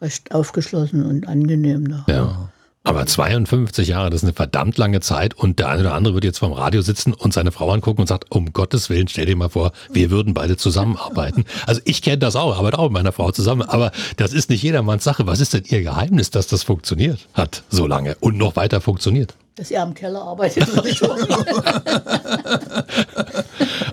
recht 0.00 0.34
aufgeschlossen 0.34 1.04
und 1.06 1.26
angenehm 1.28 1.88
da. 1.88 2.04
Ja. 2.08 2.48
Aber 2.86 3.06
52 3.06 3.88
Jahre, 3.88 4.10
das 4.10 4.18
ist 4.18 4.24
eine 4.24 4.34
verdammt 4.34 4.76
lange 4.76 5.00
Zeit 5.00 5.32
und 5.32 5.58
der 5.58 5.70
eine 5.70 5.80
oder 5.80 5.94
andere 5.94 6.12
wird 6.12 6.24
jetzt 6.24 6.40
vom 6.40 6.52
Radio 6.52 6.82
sitzen 6.82 7.14
und 7.14 7.32
seine 7.32 7.50
Frau 7.50 7.70
angucken 7.70 8.02
und 8.02 8.06
sagt, 8.06 8.30
um 8.30 8.52
Gottes 8.52 8.90
Willen, 8.90 9.08
stell 9.08 9.24
dir 9.24 9.36
mal 9.36 9.48
vor, 9.48 9.72
wir 9.90 10.10
würden 10.10 10.34
beide 10.34 10.58
zusammenarbeiten. 10.58 11.46
Also 11.66 11.80
ich 11.86 12.02
kenne 12.02 12.18
das 12.18 12.36
auch, 12.36 12.58
arbeite 12.58 12.78
auch 12.78 12.84
mit 12.84 12.92
meiner 12.92 13.12
Frau 13.12 13.30
zusammen, 13.30 13.62
aber 13.62 13.90
das 14.18 14.34
ist 14.34 14.50
nicht 14.50 14.62
jedermanns 14.62 15.02
Sache. 15.02 15.26
Was 15.26 15.40
ist 15.40 15.54
denn 15.54 15.64
Ihr 15.66 15.80
Geheimnis, 15.80 16.30
dass 16.30 16.46
das 16.46 16.62
funktioniert 16.62 17.26
hat 17.32 17.62
so 17.70 17.86
lange 17.86 18.16
und 18.20 18.36
noch 18.36 18.54
weiter 18.56 18.82
funktioniert? 18.82 19.34
Dass 19.56 19.70
er 19.70 19.82
am 19.82 19.94
Keller 19.94 20.20
arbeitet. 20.20 20.68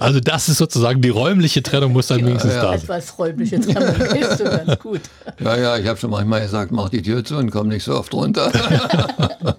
Also 0.02 0.20
das 0.20 0.50
ist 0.50 0.58
sozusagen 0.58 1.02
die 1.02 1.10
räumliche 1.10 1.62
Trennung 1.62 1.94
muss 1.94 2.08
dann 2.08 2.26
wenigstens 2.26 2.54
da 2.56 2.62
sein. 2.62 2.80
Etwas 2.80 3.20
räumliche 3.20 3.60
Trennung 3.60 3.96
ist 4.18 4.38
so 4.40 4.44
ganz 4.46 4.80
gut. 4.80 5.02
Ja, 5.40 5.58
ja, 5.58 5.78
ich 5.78 5.88
habe 5.88 6.00
schon 6.00 6.10
manchmal 6.10 6.42
gesagt, 6.42 6.72
mach 6.72 6.90
die 6.90 7.02
Tür 7.04 7.24
zu 7.24 7.38
und 7.38 7.52
komm 7.52 7.68
nicht 7.68 7.84
so 7.84 7.96
oft 7.98 8.12
runter. 8.14 8.52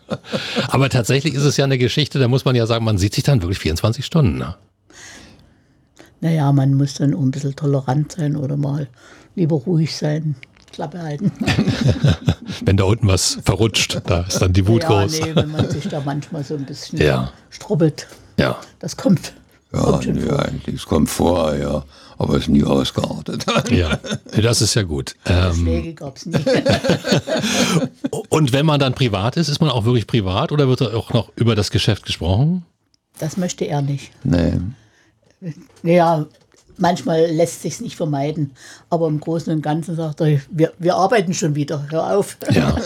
Aber 0.69 0.89
tatsächlich 0.89 1.35
ist 1.35 1.45
es 1.45 1.57
ja 1.57 1.65
eine 1.65 1.79
Geschichte, 1.79 2.19
da 2.19 2.27
muss 2.27 2.45
man 2.45 2.57
ja 2.57 2.67
sagen, 2.67 2.85
man 2.85 2.99
sieht 2.99 3.15
sich 3.15 3.23
dann 3.25 3.41
wirklich 3.41 3.61
24 3.61 4.05
Stunden. 4.05 4.39
Ne? 4.39 4.55
Naja, 6.21 6.51
man 6.53 6.75
muss 6.75 6.95
dann 6.95 7.15
auch 7.15 7.21
ein 7.21 7.31
bisschen 7.31 7.55
tolerant 7.55 8.13
sein 8.13 8.37
oder 8.37 8.57
mal 8.57 8.89
lieber 9.37 9.57
ruhig 9.57 9.97
sein, 9.97 10.35
Klappe 10.73 11.01
halten. 11.03 11.31
Wenn 12.65 12.77
da 12.77 12.85
unten 12.85 13.07
was 13.07 13.39
verrutscht, 13.45 14.01
da 14.07 14.23
ist 14.23 14.41
dann 14.43 14.53
die 14.53 14.67
Wut 14.67 14.83
ja, 14.83 14.89
groß. 14.89 15.21
nee, 15.21 15.33
wenn 15.35 15.51
man 15.51 15.69
sich 15.71 15.89
da 15.89 16.01
manchmal 16.05 16.43
so 16.45 16.55
ein 16.55 16.65
bisschen 16.65 17.01
Ja. 17.01 17.33
strubbelt. 17.51 18.07
Ja. 18.39 18.57
Das 18.79 18.97
kommt. 18.97 19.33
Ja, 19.73 20.01
nee, 20.05 20.31
eigentlich, 20.31 20.77
es 20.77 20.87
kommt 20.87 21.09
vor, 21.09 21.55
ja, 21.55 21.85
aber 22.19 22.35
es 22.35 22.43
ist 22.43 22.49
nie 22.49 22.65
ausgeartet. 22.65 23.47
Ja, 23.71 23.99
das 24.41 24.61
ist 24.61 24.75
ja 24.75 24.83
gut. 24.83 25.15
Ähm, 25.27 25.55
Schläge 25.55 25.95
gab 25.95 26.17
es 26.17 26.27
nie. 26.27 26.37
und 28.29 28.53
wenn 28.53 28.67
man 28.67 28.81
dann 28.81 28.95
privat 28.95 29.37
ist, 29.37 29.49
ist 29.49 29.61
man 29.61 29.71
auch 29.71 29.85
wirklich 29.85 30.07
privat 30.07 30.53
oder 30.53 30.69
wird 30.69 30.83
da 30.83 30.95
auch 30.95 31.13
noch 31.13 31.31
über 31.37 31.55
das 31.55 31.71
Geschäft 31.71 32.05
gesprochen? 32.05 32.65
Das 33.19 33.37
möchte 33.37 33.65
er 33.65 33.83
nicht. 33.83 34.11
nee. 34.25 34.53
Ja, 35.83 36.27
manchmal 36.83 37.27
lässt 37.31 37.63
sich 37.63 37.81
nicht 37.81 37.97
vermeiden. 37.97 38.51
Aber 38.91 39.09
im 39.09 39.21
Großen 39.21 39.51
und 39.53 39.63
Ganzen 39.63 39.97
sagt 39.97 40.21
er, 40.21 40.41
wir, 40.51 40.73
wir 40.79 40.97
arbeiten 40.97 41.33
schon 41.33 41.55
wieder, 41.55 41.87
hör 41.89 42.19
auf. 42.19 42.37
Ja. 42.51 42.77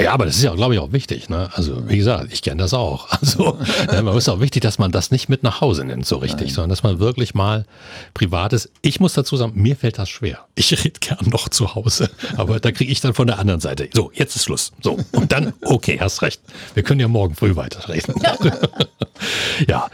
Ja, 0.00 0.12
aber 0.14 0.26
das 0.26 0.36
ist 0.36 0.42
ja, 0.42 0.52
glaube 0.52 0.74
ich, 0.74 0.80
auch 0.80 0.90
wichtig. 0.90 1.28
Ne? 1.28 1.48
Also, 1.52 1.88
wie 1.88 1.96
gesagt, 1.96 2.32
ich 2.32 2.42
kenne 2.42 2.62
das 2.62 2.74
auch. 2.74 3.08
Also, 3.22 3.56
ne, 3.90 4.02
man 4.02 4.16
ist 4.16 4.28
auch 4.28 4.40
wichtig, 4.40 4.62
dass 4.62 4.78
man 4.78 4.90
das 4.90 5.12
nicht 5.12 5.28
mit 5.28 5.44
nach 5.44 5.60
Hause 5.60 5.84
nimmt, 5.84 6.04
so 6.04 6.16
richtig, 6.16 6.52
sondern 6.52 6.70
dass 6.70 6.82
man 6.82 6.98
wirklich 6.98 7.34
mal 7.34 7.66
privat 8.14 8.52
ist. 8.52 8.68
Ich 8.82 8.98
muss 8.98 9.12
dazu 9.12 9.36
sagen, 9.36 9.52
mir 9.54 9.76
fällt 9.76 9.98
das 9.98 10.08
schwer. 10.08 10.40
Ich 10.56 10.72
rede 10.84 10.98
gern 10.98 11.28
noch 11.30 11.48
zu 11.48 11.76
Hause, 11.76 12.10
aber 12.36 12.58
da 12.58 12.72
kriege 12.72 12.90
ich 12.90 13.00
dann 13.00 13.14
von 13.14 13.28
der 13.28 13.38
anderen 13.38 13.60
Seite. 13.60 13.88
So, 13.92 14.10
jetzt 14.12 14.34
ist 14.34 14.44
Schluss. 14.44 14.72
So, 14.82 14.98
und 15.12 15.30
dann, 15.30 15.52
okay, 15.62 15.98
hast 16.00 16.22
recht. 16.22 16.40
Wir 16.74 16.82
können 16.82 16.98
ja 16.98 17.06
morgen 17.06 17.36
früh 17.36 17.54
weiterreden. 17.54 18.14
Ja. 19.68 19.88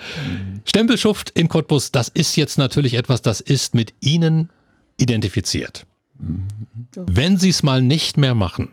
Stempelschuft 0.65 1.31
in 1.31 1.49
Cottbus, 1.49 1.93
das 1.93 2.09
ist 2.09 2.37
jetzt 2.37 2.59
natürlich 2.59 2.95
etwas, 2.95 3.23
das 3.23 3.41
ist 3.41 3.75
mit 3.75 3.95
Ihnen 4.01 4.51
identifiziert. 4.97 5.87
Wenn 6.95 7.37
Sie 7.37 7.51
es 7.51 7.63
mal 7.63 7.83
nicht 7.83 8.17
mehr 8.17 8.35
machen, 8.35 8.69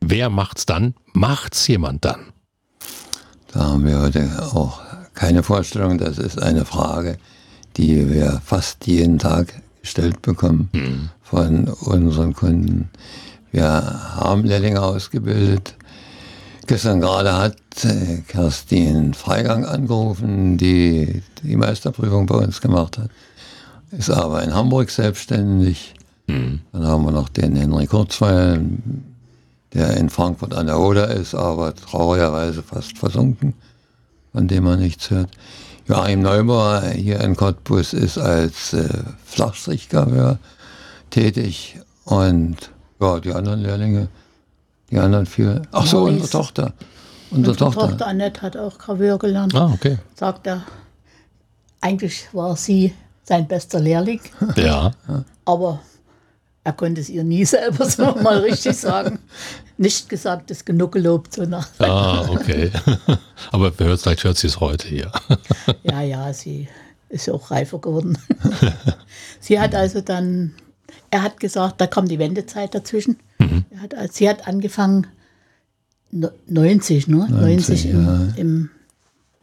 wer 0.00 0.30
macht's 0.30 0.66
dann? 0.66 0.94
Macht's 1.12 1.66
jemand 1.68 2.04
dann? 2.04 2.32
Da 3.52 3.64
haben 3.64 3.86
wir 3.86 4.00
heute 4.00 4.28
auch 4.52 4.80
keine 5.14 5.42
Vorstellung. 5.42 5.98
Das 5.98 6.18
ist 6.18 6.40
eine 6.40 6.64
Frage, 6.64 7.18
die 7.76 8.12
wir 8.12 8.40
fast 8.44 8.86
jeden 8.86 9.18
Tag 9.18 9.62
gestellt 9.80 10.22
bekommen 10.22 11.10
von 11.22 11.68
unseren 11.68 12.34
Kunden. 12.34 12.90
Wir 13.52 13.64
haben 14.16 14.44
Lehrlinge 14.44 14.82
ausgebildet. 14.82 15.74
Gestern 16.66 17.00
gerade 17.00 17.36
hat 17.36 17.56
äh, 17.84 18.22
Kerstin 18.26 19.14
Freigang 19.14 19.64
angerufen, 19.64 20.56
die 20.56 21.22
die 21.42 21.56
Meisterprüfung 21.56 22.26
bei 22.26 22.36
uns 22.36 22.60
gemacht 22.60 22.98
hat. 22.98 23.10
Ist 23.92 24.10
aber 24.10 24.42
in 24.42 24.52
Hamburg 24.52 24.90
selbstständig. 24.90 25.94
Dann 26.26 26.60
haben 26.72 27.04
wir 27.04 27.12
noch 27.12 27.28
den 27.28 27.54
Henry 27.54 27.86
Kurzweil, 27.86 28.60
der 29.74 29.96
in 29.96 30.10
Frankfurt 30.10 30.54
an 30.54 30.66
der 30.66 30.80
Oder 30.80 31.08
ist, 31.08 31.36
aber 31.36 31.72
traurigerweise 31.74 32.64
fast 32.64 32.98
versunken, 32.98 33.54
von 34.32 34.48
dem 34.48 34.64
man 34.64 34.80
nichts 34.80 35.10
hört. 35.10 35.30
Joachim 35.86 36.20
Neubauer 36.20 36.82
hier 36.96 37.20
in 37.20 37.36
Cottbus 37.36 37.92
ist 37.92 38.18
als 38.18 38.72
äh, 38.72 38.88
Flachstrichgraveur 39.24 40.40
tätig 41.10 41.78
und 42.04 42.56
ja, 43.00 43.20
die 43.20 43.32
anderen 43.32 43.60
Lehrlinge, 43.60 44.08
die 44.90 44.98
anderen 44.98 45.26
vier. 45.26 45.62
Ach 45.72 45.86
so, 45.86 45.98
Maurice. 46.00 46.14
unsere 46.22 46.30
Tochter. 46.30 46.72
Unsere, 47.30 47.50
Unsere 47.52 47.56
Tochter. 47.56 47.88
Tochter 47.90 48.06
Annette 48.06 48.42
hat 48.42 48.56
auch 48.56 48.78
Graveur 48.78 49.18
gelernt. 49.18 49.54
Ah, 49.54 49.70
okay. 49.72 49.98
Sagt 50.14 50.46
er, 50.46 50.62
eigentlich 51.80 52.28
war 52.32 52.56
sie 52.56 52.94
sein 53.24 53.46
bester 53.48 53.80
Lehrling, 53.80 54.20
Ja. 54.56 54.92
aber 55.44 55.80
er 56.62 56.72
konnte 56.72 57.00
es 57.00 57.08
ihr 57.08 57.24
nie 57.24 57.44
selber 57.44 57.88
so 57.88 58.14
mal 58.22 58.38
richtig 58.38 58.76
sagen. 58.76 59.18
Nicht 59.78 60.08
gesagt, 60.08 60.50
ist 60.50 60.64
genug 60.66 60.92
gelobt, 60.92 61.34
so 61.34 61.42
nach. 61.44 61.68
Ah, 61.78 62.24
okay. 62.30 62.70
Aber 63.52 63.70
vielleicht 63.72 64.24
hört 64.24 64.38
sie 64.38 64.46
es 64.46 64.58
heute 64.58 64.88
hier. 64.88 65.12
Ja, 65.82 66.00
ja, 66.00 66.32
sie 66.32 66.66
ist 67.10 67.26
ja 67.26 67.34
auch 67.34 67.50
reifer 67.50 67.78
geworden. 67.78 68.16
sie 69.38 69.60
hat 69.60 69.74
also 69.74 70.00
dann, 70.00 70.54
er 71.10 71.22
hat 71.22 71.38
gesagt, 71.38 71.78
da 71.80 71.86
kam 71.86 72.08
die 72.08 72.18
Wendezeit 72.18 72.74
dazwischen. 72.74 73.18
Er 73.70 73.80
hat, 73.82 73.94
als- 73.94 74.16
sie 74.16 74.28
hat 74.28 74.46
angefangen, 74.48 75.06
no- 76.10 76.30
90, 76.46 77.08
ne? 77.08 77.26
90, 77.30 77.86
im, 77.90 78.32
im 78.36 78.70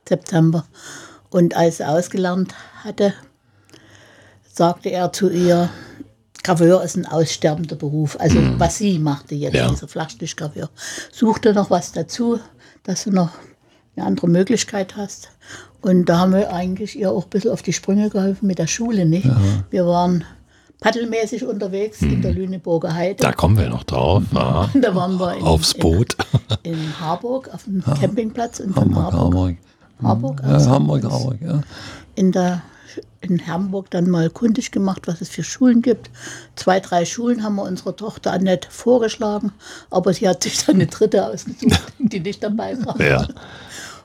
September. 0.08 0.66
Und 1.30 1.56
als 1.56 1.78
sie 1.78 1.88
ausgelernt 1.88 2.54
hatte, 2.84 3.14
sagte 4.52 4.90
er 4.90 5.12
zu 5.14 5.30
ihr, 5.30 5.70
Graveur 6.44 6.84
ist 6.84 6.98
ein 6.98 7.06
aussterbender 7.06 7.76
Beruf. 7.78 8.18
Also 8.20 8.38
was 8.60 8.78
sie 8.78 9.00
machte 9.00 9.34
jetzt, 9.34 9.56
Ja. 9.56 9.70
dieser 9.70 9.88
Flachstichgraveur. 9.88 10.70
Suchte 11.12 11.54
noch 11.54 11.70
was 11.70 11.94
dazu, 11.94 12.40
dass 12.84 13.06
du 13.06 13.12
noch 13.12 13.30
eine 13.96 14.06
andere 14.06 14.28
Möglichkeit 14.28 14.98
hast. 14.98 15.30
Und 15.82 16.06
da 16.10 16.18
haben 16.20 16.34
wir 16.34 16.52
eigentlich 16.54 16.98
ihr 17.00 17.12
auch 17.12 17.24
ein 17.26 17.30
bisschen 17.30 17.52
auf 17.52 17.62
die 17.62 17.72
Sprünge 17.74 18.10
geholfen 18.10 18.46
mit 18.48 18.60
der 18.60 18.68
Schule, 18.68 19.06
nicht? 19.06 19.30
Wir 19.70 19.86
waren 19.86 20.26
paddelmäßig 20.84 21.46
unterwegs 21.46 22.02
in 22.02 22.22
der 22.22 22.34
Lüneburger 22.34 22.94
Heide. 22.94 23.24
Da 23.24 23.32
kommen 23.32 23.58
wir 23.58 23.70
noch 23.70 23.84
drauf. 23.86 24.24
Ah, 24.36 24.68
Da 24.82 24.94
waren 24.94 25.18
wir 25.18 25.38
in, 25.38 25.44
aufs 25.44 25.74
Boot. 25.74 26.18
in, 26.64 26.74
in 26.74 27.00
Harburg, 27.00 27.50
auf 27.54 27.64
dem 27.64 27.82
Campingplatz 27.82 28.60
in 28.60 28.76
Hamburg, 28.76 29.14
Hamburg. 29.14 29.24
Hamburg. 29.24 29.58
Harburg, 30.04 30.42
Ja, 30.44 30.50
also 30.50 30.70
Hamburg, 30.72 31.04
Hamburg, 31.06 31.38
ja. 31.42 31.62
in, 32.16 32.34
der, 32.34 32.62
in 33.22 33.48
Hamburg 33.48 33.92
dann 33.92 34.10
mal 34.10 34.30
kundig 34.30 34.72
gemacht, 34.72 35.08
was 35.08 35.22
es 35.22 35.30
für 35.30 35.44
Schulen 35.44 35.82
gibt. 35.82 36.12
Zwei, 36.58 36.82
drei 36.82 37.06
Schulen 37.06 37.44
haben 37.44 37.56
wir 37.56 37.64
unserer 37.64 37.96
Tochter 37.96 38.34
Annette 38.34 38.68
vorgeschlagen, 38.70 39.54
aber 39.90 40.14
sie 40.14 40.28
hat 40.28 40.44
sich 40.44 40.66
dann 40.66 40.76
eine 40.76 40.88
dritte 40.88 41.26
ausgesucht, 41.26 41.82
die 42.00 42.20
nicht 42.20 42.44
dabei 42.44 42.76
war. 42.86 43.00
Ja. 43.00 43.26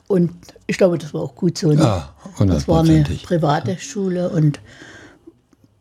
Und 0.07 0.31
ich 0.69 0.79
glaube, 0.79 0.97
das 0.97 1.13
war 1.13 1.23
auch 1.23 1.35
gut 1.35 1.59
so. 1.59 1.71
Ne? 1.73 1.83
Ja, 1.83 2.15
das 2.47 2.69
war 2.69 2.85
eine 2.85 3.03
private 3.25 3.77
Schule 3.81 4.31
und 4.31 4.61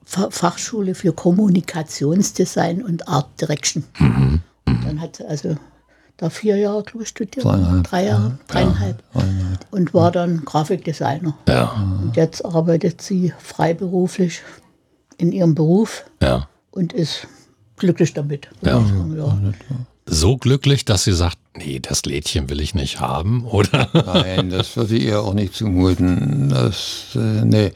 Fachschule 0.07 0.95
für 0.95 1.11
Kommunikationsdesign 1.13 2.81
und 2.83 3.07
Art 3.07 3.27
Direction. 3.41 3.83
Mhm, 3.99 4.41
Und 4.65 4.85
dann 4.85 5.01
hat 5.01 5.17
sie 5.17 5.25
also 5.27 5.57
da 6.15 6.29
vier 6.29 6.55
Jahre, 6.57 6.81
glaube 6.83 7.03
ich, 7.03 7.09
studiert. 7.09 7.45
Dreieinhalb, 7.45 7.83
Drei 7.89 8.05
Jahre, 8.05 8.39
dreieinhalb. 8.47 9.03
Und 9.69 9.93
war 9.93 10.11
dann 10.11 10.43
Grafikdesigner. 10.45 11.37
Ja. 11.47 11.71
Und 12.01 12.15
jetzt 12.15 12.43
arbeitet 12.43 13.01
sie 13.01 13.33
freiberuflich 13.37 14.41
in 15.17 15.31
ihrem 15.31 15.53
Beruf 15.53 16.05
Ja. 16.21 16.47
und 16.71 16.93
ist 16.93 17.27
glücklich 17.75 18.13
damit. 18.13 18.47
Ja. 18.61 18.79
ja. 19.15 19.37
so 20.07 20.37
glücklich, 20.37 20.85
dass 20.85 21.03
sie 21.03 21.13
sagt, 21.13 21.37
nee, 21.55 21.79
das 21.79 22.05
Lädchen 22.05 22.49
will 22.49 22.61
ich 22.61 22.73
nicht 22.73 22.99
haben, 22.99 23.45
oder? 23.45 23.89
Nein, 23.93 24.49
das 24.49 24.75
würde 24.77 24.95
ich 24.95 25.03
ihr 25.03 25.21
auch 25.21 25.33
nicht 25.33 25.53
zumuten. 25.53 26.49
Das, 26.49 27.09
äh, 27.15 27.43
nee. 27.45 27.73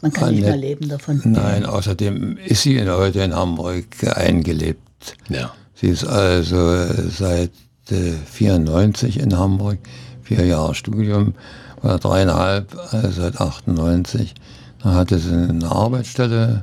Man 0.00 0.12
kann 0.12 0.34
nicht 0.34 0.42
mehr 0.42 0.56
leben 0.56 0.88
davon. 0.88 1.20
Nein, 1.24 1.66
außerdem 1.66 2.36
ist 2.36 2.62
sie 2.62 2.88
heute 2.88 3.20
in 3.20 3.34
Hamburg 3.34 3.86
eingelebt. 4.14 5.16
Ja. 5.28 5.52
Sie 5.74 5.88
ist 5.88 6.04
also 6.04 6.72
äh, 6.72 7.08
seit 7.08 7.52
äh, 7.90 8.12
94 8.32 9.18
in 9.18 9.36
Hamburg, 9.36 9.78
vier 10.22 10.44
Jahre 10.44 10.74
Studium, 10.74 11.34
oder 11.82 11.98
dreieinhalb, 11.98 12.76
also 12.92 13.22
seit 13.22 13.40
98. 13.40 14.34
Da 14.82 14.94
hatte 14.94 15.18
sie 15.18 15.32
eine 15.32 15.70
Arbeitsstelle, 15.70 16.62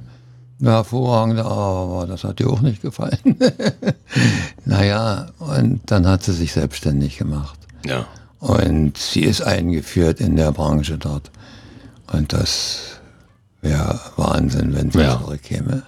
eine 0.59 0.71
hervorragende, 0.71 1.45
aber 1.45 2.07
das 2.07 2.23
hat 2.23 2.39
ihr 2.39 2.49
auch 2.49 2.61
nicht 2.61 2.81
gefallen. 2.81 3.37
naja, 4.65 5.27
und 5.39 5.81
dann 5.87 6.07
hat 6.07 6.23
sie 6.23 6.33
sich 6.33 6.53
selbstständig 6.53 7.17
gemacht. 7.17 7.59
Ja. 7.85 8.05
Und 8.39 8.97
sie 8.97 9.21
ist 9.21 9.41
eingeführt 9.41 10.19
in 10.19 10.35
der 10.35 10.51
Branche 10.51 10.97
dort. 10.97 11.31
Und 12.11 12.33
das 12.33 12.94
wäre 13.65 13.99
Wahnsinn, 14.15 14.73
wenn 14.73 14.91
sie 14.91 14.99
Ja. 15.01 15.19
zurückkäme. 15.19 15.84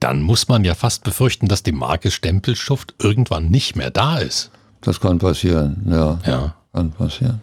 Dann 0.00 0.20
muss 0.20 0.46
man 0.48 0.62
ja 0.64 0.74
fast 0.74 1.04
befürchten, 1.04 1.48
dass 1.48 1.62
die 1.62 1.72
Marke 1.72 2.10
Stempelschuft 2.10 2.94
irgendwann 2.98 3.48
nicht 3.50 3.76
mehr 3.76 3.90
da 3.90 4.18
ist. 4.18 4.50
Das 4.82 5.00
kann 5.00 5.18
passieren, 5.18 5.86
ja. 5.88 6.18
Ja. 6.26 6.54
Kann 6.74 6.92
passieren. 6.92 7.40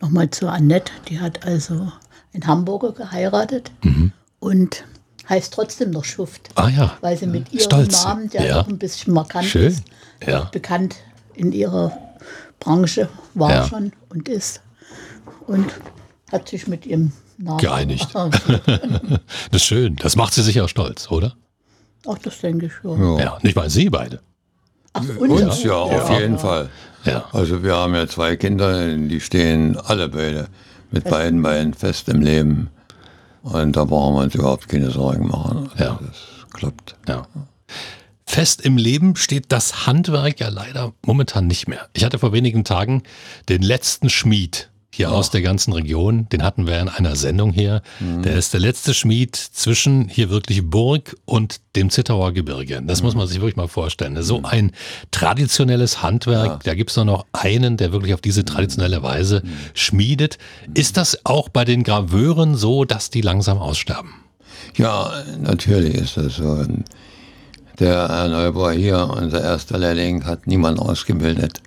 Nochmal 0.00 0.30
zu 0.30 0.48
Annette, 0.48 0.92
die 1.08 1.18
hat 1.18 1.44
also 1.44 1.90
einen 2.34 2.46
Hamburger 2.46 2.92
geheiratet 2.92 3.72
Mhm. 3.82 4.12
und 4.38 4.84
heißt 5.28 5.52
trotzdem 5.54 5.90
noch 5.90 6.04
Schuft. 6.04 6.50
Ah 6.54 6.68
ja. 6.68 6.96
Weil 7.00 7.16
sie 7.16 7.26
mit 7.26 7.52
ihrem 7.52 7.64
Stolz. 7.64 8.04
Namen, 8.04 8.28
der 8.30 8.46
Ja. 8.46 8.54
doch 8.62 8.68
ein 8.68 8.78
bisschen 8.78 9.12
markant 9.14 9.46
Schön. 9.46 9.68
ist, 9.72 9.84
Ja. 10.26 10.44
bekannt 10.52 10.96
in 11.34 11.52
ihrer 11.52 11.92
Branche 12.60 13.08
war 13.34 13.50
Ja. 13.50 13.66
schon 13.66 13.92
und 14.10 14.28
ist. 14.28 14.60
Und 15.46 15.66
hat 16.30 16.48
sich 16.48 16.66
mit 16.68 16.84
ihrem 16.86 17.12
Namen 17.38 17.58
Geeinigt. 17.58 18.08
Das 18.14 19.62
ist 19.62 19.64
schön. 19.64 19.96
Das 19.96 20.16
macht 20.16 20.34
sie 20.34 20.42
sicher 20.42 20.68
stolz, 20.68 21.10
oder? 21.10 21.34
Ach, 22.06 22.18
das 22.18 22.40
denke 22.40 22.66
ich 22.66 22.72
schon. 22.74 23.00
Ja. 23.18 23.24
Ja. 23.24 23.38
Nicht 23.42 23.56
mal 23.56 23.70
Sie 23.70 23.88
beide. 23.90 24.20
Ach, 24.92 25.02
Uns 25.18 25.62
ja, 25.62 25.74
auf 25.74 26.10
jeden 26.10 26.38
Fall. 26.38 26.68
Ja. 27.04 27.24
Also 27.32 27.62
wir 27.62 27.76
haben 27.76 27.94
ja 27.94 28.06
zwei 28.08 28.36
Kinder, 28.36 28.94
die 28.96 29.20
stehen 29.20 29.76
alle 29.76 30.08
beide 30.08 30.48
mit 30.90 31.04
beiden 31.04 31.42
Beinen 31.42 31.74
fest 31.74 32.08
im 32.08 32.20
Leben. 32.20 32.70
Und 33.42 33.76
da 33.76 33.84
brauchen 33.84 34.14
wir 34.16 34.22
uns 34.22 34.34
überhaupt 34.34 34.68
keine 34.68 34.90
Sorgen 34.90 35.28
machen. 35.28 35.70
Also 35.72 35.84
Ja. 35.84 36.00
Das 36.04 36.16
klappt. 36.52 36.96
Ja. 37.06 37.26
Fest 38.26 38.60
im 38.62 38.76
Leben 38.76 39.16
steht 39.16 39.46
das 39.48 39.86
Handwerk 39.86 40.40
ja 40.40 40.48
leider 40.48 40.92
momentan 41.04 41.46
nicht 41.46 41.68
mehr. 41.68 41.88
Ich 41.94 42.04
hatte 42.04 42.18
vor 42.18 42.32
wenigen 42.32 42.64
Tagen 42.64 43.02
den 43.48 43.62
letzten 43.62 44.10
Schmied 44.10 44.70
hier 44.90 45.12
aus 45.12 45.30
der 45.30 45.42
ganzen 45.42 45.72
Region. 45.72 46.28
Den 46.30 46.42
hatten 46.42 46.66
wir 46.66 46.80
in 46.80 46.88
einer 46.88 47.14
Sendung 47.14 47.52
hier. 47.52 47.82
Der 48.00 48.36
ist 48.36 48.52
der 48.54 48.60
letzte 48.60 48.94
Schmied 48.94 49.36
zwischen 49.36 50.08
hier 50.08 50.30
wirklich 50.30 50.68
Burg 50.68 51.16
und 51.24 51.60
dem 51.76 51.90
Zittauer 51.90 52.32
Gebirge. 52.32 52.82
Das 52.82 53.02
muss 53.02 53.14
man 53.14 53.26
sich 53.26 53.36
wirklich 53.36 53.56
mal 53.56 53.68
vorstellen. 53.68 54.20
So 54.22 54.42
ein 54.42 54.72
traditionelles 55.10 56.02
Handwerk. 56.02 56.64
Da 56.64 56.74
gibt 56.74 56.90
es 56.90 56.96
nur 56.96 57.04
noch 57.04 57.26
einen, 57.32 57.76
der 57.76 57.92
wirklich 57.92 58.14
auf 58.14 58.20
diese 58.20 58.44
traditionelle 58.44 59.02
Weise 59.02 59.42
schmiedet. 59.74 60.38
Ist 60.74 60.96
das 60.96 61.24
auch 61.24 61.48
bei 61.48 61.64
den 61.64 61.84
Graveuren 61.84 62.56
so, 62.56 62.84
dass 62.84 63.10
die 63.10 63.20
langsam 63.20 63.58
aussterben? 63.58 64.14
Ja, 64.76 65.12
natürlich 65.40 65.94
ist 65.94 66.16
das 66.16 66.36
so. 66.36 66.64
Der 67.78 68.08
Herr 68.08 68.28
Neubauer 68.28 68.72
hier, 68.72 69.08
unser 69.16 69.42
erster 69.42 69.78
Lehrling, 69.78 70.24
hat 70.24 70.46
niemand 70.46 70.80
ausgebildet. 70.80 71.60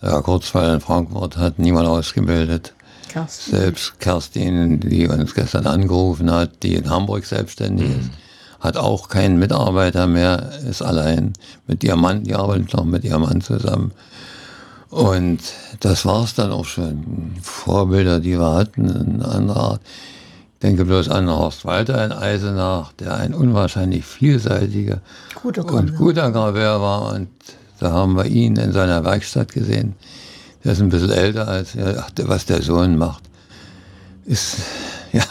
Herr 0.00 0.22
Kurzweil 0.22 0.74
in 0.74 0.80
Frankfurt 0.80 1.36
hat 1.36 1.58
niemand 1.58 1.88
ausgebildet. 1.88 2.74
Kerstin. 3.08 3.54
Selbst 3.54 3.98
Kerstin, 3.98 4.80
die 4.80 5.08
uns 5.08 5.34
gestern 5.34 5.66
angerufen 5.66 6.30
hat, 6.30 6.62
die 6.62 6.74
in 6.74 6.90
Hamburg 6.90 7.24
selbstständig 7.24 7.88
ist, 7.90 8.10
hat 8.60 8.76
auch 8.76 9.08
keinen 9.08 9.38
Mitarbeiter 9.38 10.06
mehr, 10.06 10.50
ist 10.68 10.82
allein 10.82 11.32
mit 11.66 11.82
ihrem 11.84 12.00
Mann, 12.00 12.24
die 12.24 12.34
arbeitet 12.34 12.74
noch 12.74 12.84
mit 12.84 13.04
ihrem 13.04 13.22
Mann 13.22 13.40
zusammen. 13.40 13.92
Und 14.90 15.40
das 15.80 16.04
war's 16.06 16.34
dann 16.34 16.52
auch 16.52 16.64
schon. 16.64 17.34
Vorbilder, 17.42 18.20
die 18.20 18.38
wir 18.38 18.52
hatten, 18.52 18.88
in 18.88 19.22
anderer 19.22 19.72
Art. 19.72 19.80
Ich 20.54 20.60
denke 20.60 20.84
bloß 20.84 21.08
an 21.10 21.28
Horst 21.28 21.64
Walter 21.64 22.04
in 22.04 22.12
Eisenach, 22.12 22.92
der 22.92 23.14
ein 23.14 23.34
unwahrscheinlich 23.34 24.04
vielseitiger 24.04 25.00
Guter 25.42 25.64
und 25.66 25.96
guter 25.96 26.30
Graveur 26.30 26.80
war. 26.80 27.12
Und 27.14 27.28
da 27.78 27.92
haben 27.92 28.14
wir 28.16 28.26
ihn 28.26 28.56
in 28.56 28.72
seiner 28.72 29.04
Werkstatt 29.04 29.52
gesehen. 29.52 29.94
Der 30.64 30.72
ist 30.72 30.80
ein 30.80 30.88
bisschen 30.88 31.10
älter 31.10 31.46
als 31.48 31.74
er. 31.74 32.02
Ach, 32.04 32.10
der- 32.10 32.28
was 32.28 32.46
der 32.46 32.62
Sohn 32.62 32.96
macht, 32.98 33.24
ist 34.24 34.56
ja 35.12 35.24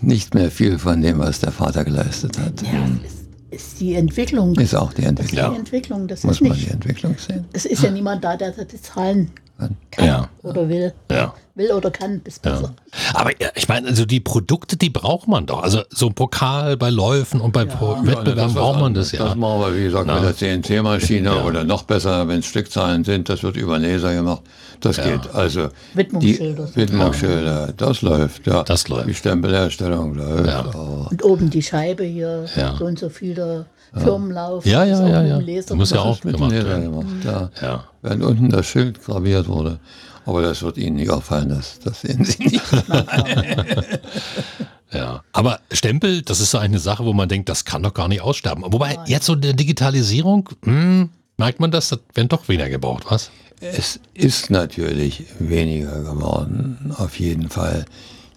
nicht 0.00 0.34
mehr 0.34 0.50
viel 0.50 0.78
von 0.78 1.00
dem, 1.02 1.18
was 1.18 1.40
der 1.40 1.52
Vater 1.52 1.84
geleistet 1.84 2.38
hat. 2.38 2.62
Ja, 2.62 2.86
ist, 3.04 3.24
ist 3.50 3.80
die 3.80 3.94
Entwicklung. 3.94 4.54
Ist 4.56 4.74
auch 4.74 4.92
die 4.92 5.02
Das 5.02 5.10
ist 5.12 5.20
Entwicklung. 5.20 5.52
die 5.54 5.58
Entwicklung. 5.58 6.08
Das 6.08 6.24
Muss 6.24 6.36
ist 6.36 6.40
man 6.42 6.52
die 6.52 6.60
nicht. 6.64 6.72
Entwicklung 6.72 7.16
sehen. 7.18 7.44
Es 7.52 7.64
ist 7.64 7.82
ja 7.82 7.90
niemand 7.90 8.22
da, 8.24 8.36
der 8.36 8.52
die 8.52 8.80
Zahlen 8.80 9.30
kann 9.90 10.06
Ja. 10.06 10.28
oder 10.42 10.68
will. 10.68 10.92
Ja. 11.10 11.34
Will 11.60 11.70
oder 11.72 11.90
kann, 11.90 12.20
ist 12.24 12.42
besser. 12.42 12.74
Aber 13.14 13.30
ja, 13.40 13.48
ich 13.54 13.68
meine, 13.68 13.86
also 13.88 14.04
die 14.06 14.18
Produkte, 14.20 14.76
die 14.76 14.90
braucht 14.90 15.28
man 15.28 15.46
doch. 15.46 15.62
Also 15.62 15.82
so 15.90 16.06
ein 16.08 16.14
Pokal 16.14 16.76
bei 16.76 16.90
Läufen 16.90 17.40
und 17.40 17.52
bei 17.52 17.64
Pro- 17.66 17.96
Wettbewerben 18.04 18.54
braucht 18.54 18.80
man 18.80 18.94
das 18.94 19.12
ja. 19.12 19.24
Das 19.26 19.36
machen 19.36 19.60
wir, 19.60 19.76
wie 19.76 19.84
gesagt, 19.84 20.06
mit 20.06 20.22
der 20.22 20.34
CNC-Maschine 20.36 21.44
oder 21.44 21.64
noch 21.64 21.82
besser, 21.84 22.26
wenn 22.28 22.38
es 22.40 22.46
Stückzahlen 22.46 23.04
sind, 23.04 23.28
das 23.28 23.42
wird 23.42 23.56
über 23.56 23.78
Laser 23.78 24.14
gemacht. 24.14 24.42
Das 24.80 24.96
geht. 24.96 25.32
Also 25.34 25.68
Widmungsschilder. 25.94 26.66
Die 26.74 26.76
Widmungsschilder, 26.76 27.72
das 27.76 28.00
läuft, 28.02 28.46
ja. 28.46 28.62
Das 28.62 28.88
läuft. 28.88 29.08
Die 29.08 29.14
Stempelherstellung 29.14 30.14
läuft. 30.14 30.46
Ja. 30.46 30.60
aber 30.60 31.08
Und 31.10 31.22
oben 31.24 31.50
die 31.50 31.62
Scheibe 31.62 32.04
hier, 32.04 32.46
Ja. 32.56 32.74
so 32.78 32.86
und 32.86 32.98
so 32.98 33.10
viel 33.10 33.34
der 33.34 33.66
Firmenlauf. 33.94 34.64
Ja, 34.64 34.84
ist 34.84 35.00
ja, 35.00 35.22
ja, 35.22 35.38
mit 35.38 35.68
ja. 35.68 35.74
Muss 35.76 35.90
ja 35.90 36.00
auch 36.00 36.20
gemacht 36.20 36.52
Laser 36.52 36.68
werden. 36.68 36.84
gemacht, 36.84 37.06
ja. 37.24 37.50
Ja. 37.60 37.84
Wenn 38.02 38.22
unten 38.22 38.48
das 38.48 38.66
Schild 38.66 39.04
graviert 39.04 39.48
wurde. 39.48 39.78
Aber 40.30 40.42
das 40.42 40.62
wird 40.62 40.78
Ihnen 40.78 40.94
nicht 40.94 41.10
auffallen, 41.10 41.48
das, 41.48 41.80
das 41.80 42.02
sehen 42.02 42.24
Sie 42.24 42.44
nicht. 42.44 42.62
Ja, 44.92 45.22
aber 45.32 45.60
Stempel, 45.70 46.22
das 46.22 46.40
ist 46.40 46.50
so 46.50 46.58
eine 46.58 46.80
Sache, 46.80 47.04
wo 47.04 47.12
man 47.12 47.28
denkt, 47.28 47.48
das 47.48 47.64
kann 47.64 47.84
doch 47.84 47.94
gar 47.94 48.08
nicht 48.08 48.22
aussterben. 48.22 48.64
Wobei 48.66 48.98
jetzt 49.06 49.26
so 49.26 49.36
der 49.36 49.52
Digitalisierung, 49.52 50.48
hm, 50.64 51.10
merkt 51.38 51.60
man 51.60 51.70
das, 51.70 51.90
das 51.90 52.00
werden 52.14 52.28
doch 52.28 52.48
weniger 52.48 52.68
gebraucht, 52.68 53.04
was? 53.08 53.30
Es 53.60 54.00
ist 54.14 54.50
natürlich 54.50 55.26
weniger 55.38 56.00
geworden, 56.00 56.92
auf 56.98 57.20
jeden 57.20 57.50
Fall. 57.50 57.84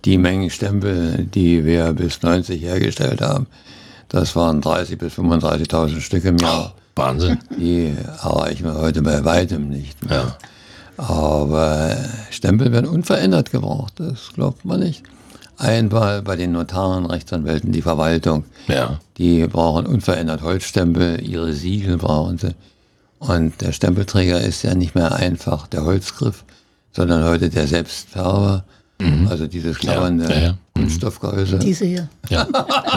Die 0.05 0.19
Mengen 0.19 0.51
Stempel, 0.51 1.25
die 1.25 1.65
wir 1.65 1.91
bis 1.93 2.21
90 2.21 2.61
hergestellt 2.61 3.21
haben, 3.21 3.47
das 4.09 4.35
waren 4.35 4.61
30.000 4.61 4.97
bis 4.97 5.13
35.000 5.13 6.01
Stück 6.01 6.25
im 6.25 6.37
Jahr. 6.37 6.75
Wahnsinn. 6.95 7.39
Die 7.57 7.95
erreichen 8.21 8.65
wir 8.65 8.75
heute 8.75 9.01
bei 9.01 9.25
weitem 9.25 9.69
nicht 9.69 10.05
mehr. 10.05 10.17
Ja. 10.17 10.37
Aber 10.97 11.95
Stempel 12.29 12.71
werden 12.71 12.89
unverändert 12.89 13.51
gebraucht, 13.51 13.93
das 13.97 14.31
glaubt 14.33 14.63
man 14.65 14.79
nicht. 14.79 15.03
Einmal 15.57 16.21
bei 16.21 16.35
den 16.35 16.51
Notaren, 16.51 17.05
Rechtsanwälten, 17.05 17.71
die 17.71 17.81
Verwaltung, 17.81 18.43
Ja. 18.67 18.99
die 19.17 19.47
brauchen 19.47 19.85
unverändert 19.85 20.41
Holzstempel, 20.41 21.21
ihre 21.21 21.53
Siegel 21.53 21.97
brauchen 21.97 22.37
sie. 22.37 22.55
Und 23.19 23.61
der 23.61 23.71
Stempelträger 23.71 24.41
ist 24.41 24.63
ja 24.63 24.75
nicht 24.75 24.95
mehr 24.95 25.13
einfach 25.13 25.67
der 25.67 25.85
Holzgriff, 25.85 26.43
sondern 26.91 27.23
heute 27.23 27.49
der 27.49 27.67
Selbstfärber. 27.67 28.65
Also 29.29 29.47
dieses 29.47 29.77
klappernde 29.77 30.25
Mhm. 30.25 30.29
Ja, 30.29 30.35
ja, 30.35 30.43
ja. 30.43 30.57
Kunststoffgehäuse. 30.75 31.59
Diese 31.59 31.85
hier. 31.85 32.09
Ja. 32.29 32.47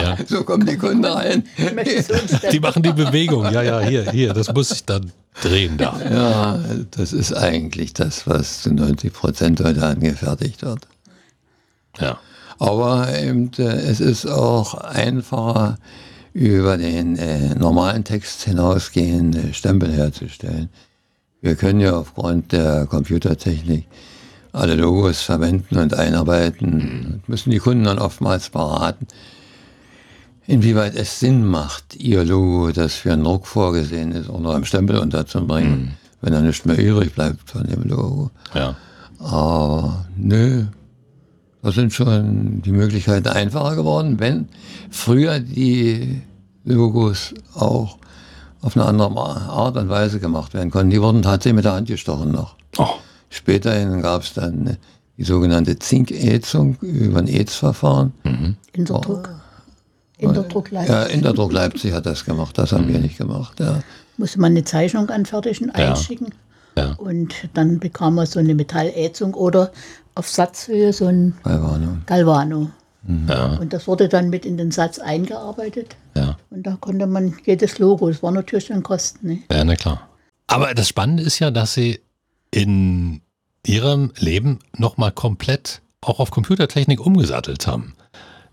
ja. 0.01 0.17
So 0.27 0.43
kommen 0.43 0.65
die 0.65 0.77
Kunden 0.77 1.05
rein. 1.05 1.43
Die 2.51 2.59
machen 2.59 2.83
die 2.83 2.93
Bewegung. 2.93 3.45
Ja, 3.51 3.61
ja, 3.61 3.79
hier, 3.81 4.11
hier, 4.11 4.33
das 4.33 4.53
muss 4.53 4.71
ich 4.71 4.85
dann 4.85 5.11
drehen 5.41 5.77
da. 5.77 5.99
Ja, 6.09 6.59
das 6.91 7.13
ist 7.13 7.33
eigentlich 7.33 7.93
das, 7.93 8.27
was 8.27 8.63
zu 8.63 8.73
90 8.73 9.13
Prozent 9.13 9.63
heute 9.63 9.83
angefertigt 9.85 10.63
wird. 10.63 10.87
Ja. 11.99 12.19
Aber 12.59 13.15
eben, 13.17 13.51
äh, 13.57 13.63
es 13.63 13.99
ist 13.99 14.25
auch 14.25 14.73
einfacher, 14.73 15.77
über 16.33 16.77
den 16.77 17.17
äh, 17.17 17.55
normalen 17.55 18.03
Text 18.03 18.43
hinausgehend 18.43 19.35
äh, 19.35 19.53
Stempel 19.53 19.91
herzustellen. 19.91 20.69
Wir 21.41 21.55
können 21.55 21.79
ja 21.79 21.97
aufgrund 21.97 22.51
der 22.51 22.85
Computertechnik 22.85 23.85
alle 24.53 24.75
Logos 24.75 25.21
verwenden 25.21 25.77
und 25.77 25.93
einarbeiten 25.93 27.11
und 27.13 27.29
müssen 27.29 27.51
die 27.51 27.59
Kunden 27.59 27.83
dann 27.83 27.99
oftmals 27.99 28.49
beraten, 28.49 29.07
inwieweit 30.47 30.95
es 30.95 31.19
Sinn 31.19 31.45
macht, 31.45 31.95
ihr 31.95 32.23
Logo, 32.23 32.71
das 32.71 32.95
für 32.95 33.13
einen 33.13 33.23
Druck 33.23 33.47
vorgesehen 33.47 34.11
ist, 34.11 34.29
auch 34.29 34.39
noch 34.39 34.55
im 34.55 34.65
Stempel 34.65 34.97
unterzubringen, 34.97 35.93
wenn 36.21 36.33
da 36.33 36.41
nichts 36.41 36.65
mehr 36.65 36.77
übrig 36.77 37.13
bleibt 37.13 37.49
von 37.49 37.63
dem 37.63 37.83
Logo. 37.83 38.31
Ja. 38.53 38.75
Aber 39.19 40.05
nö, 40.15 40.65
da 41.61 41.71
sind 41.71 41.93
schon 41.93 42.61
die 42.61 42.71
Möglichkeiten 42.71 43.27
einfacher 43.27 43.75
geworden, 43.75 44.19
wenn 44.19 44.47
früher 44.89 45.39
die 45.39 46.21
Logos 46.63 47.33
auch 47.55 47.97
auf 48.61 48.75
eine 48.75 48.85
andere 48.85 49.09
Art 49.19 49.77
und 49.77 49.89
Weise 49.89 50.19
gemacht 50.19 50.53
werden 50.53 50.71
konnten. 50.71 50.89
Die 50.89 51.01
wurden 51.01 51.21
tatsächlich 51.21 51.55
mit 51.55 51.65
der 51.65 51.73
Hand 51.73 51.87
gestochen 51.87 52.31
noch. 52.31 52.55
Oh. 52.77 52.87
Späterhin 53.29 54.01
gab 54.01 54.23
es 54.23 54.33
dann 54.33 54.77
die 55.17 55.23
sogenannte 55.23 55.77
Zinkätzung 55.79 56.77
über 56.81 57.19
ein 57.19 57.27
Ätzverfahren. 57.27 58.13
Interdruck. 58.73 59.29
Interdruck 60.17 60.71
Ja, 60.71 60.81
Leipzig. 60.83 61.15
Interdruck 61.15 61.51
Leipzig 61.51 61.93
hat 61.93 62.05
das 62.05 62.25
gemacht, 62.25 62.57
das 62.57 62.71
haben 62.71 62.87
wir 62.87 62.99
nicht 62.99 63.17
gemacht. 63.17 63.59
Ja. 63.59 63.81
Musste 64.17 64.39
man 64.39 64.51
eine 64.51 64.63
Zeichnung 64.63 65.09
anfertigen, 65.09 65.71
Ja. 65.77 65.89
einschicken. 65.91 66.33
Ja. 66.75 66.93
Und 66.97 67.33
dann 67.53 67.79
bekam 67.79 68.15
man 68.15 68.25
so 68.27 68.39
eine 68.39 68.53
Metallätzung 68.55 69.33
oder 69.33 69.71
auf 70.15 70.29
Satzhöhe 70.29 70.93
so 70.93 71.05
ein 71.07 71.35
Warnung. 71.43 72.01
Galvano. 72.05 72.69
Ja, 73.27 73.57
Und 73.57 73.71
das 73.73 73.87
wurde 73.87 74.09
dann 74.09 74.29
mit 74.29 74.45
in 74.45 74.57
den 74.57 74.71
Satz 74.71 74.99
eingearbeitet. 74.99 75.95
ja. 76.15 76.35
Und 76.49 76.63
da 76.67 76.77
konnte 76.79 77.07
man 77.07 77.33
jedes 77.45 77.79
Logo, 77.79 78.09
das 78.09 78.21
war 78.21 78.31
natürlich 78.31 78.67
dann 78.67 78.83
Kosten. 78.83 79.27
Ne? 79.27 79.39
Ja, 79.51 79.63
na 79.63 79.75
klar. 79.75 80.07
Aber 80.47 80.73
das 80.73 80.89
Spannende 80.89 81.23
ist 81.23 81.39
ja, 81.39 81.49
dass 81.51 81.73
Sie 81.73 81.99
in 82.51 83.21
Ihrem 83.65 84.11
Leben 84.17 84.59
nochmal 84.77 85.11
komplett 85.11 85.81
auch 86.01 86.19
auf 86.19 86.31
Computertechnik 86.31 87.05
umgesattelt 87.05 87.67
haben. 87.67 87.95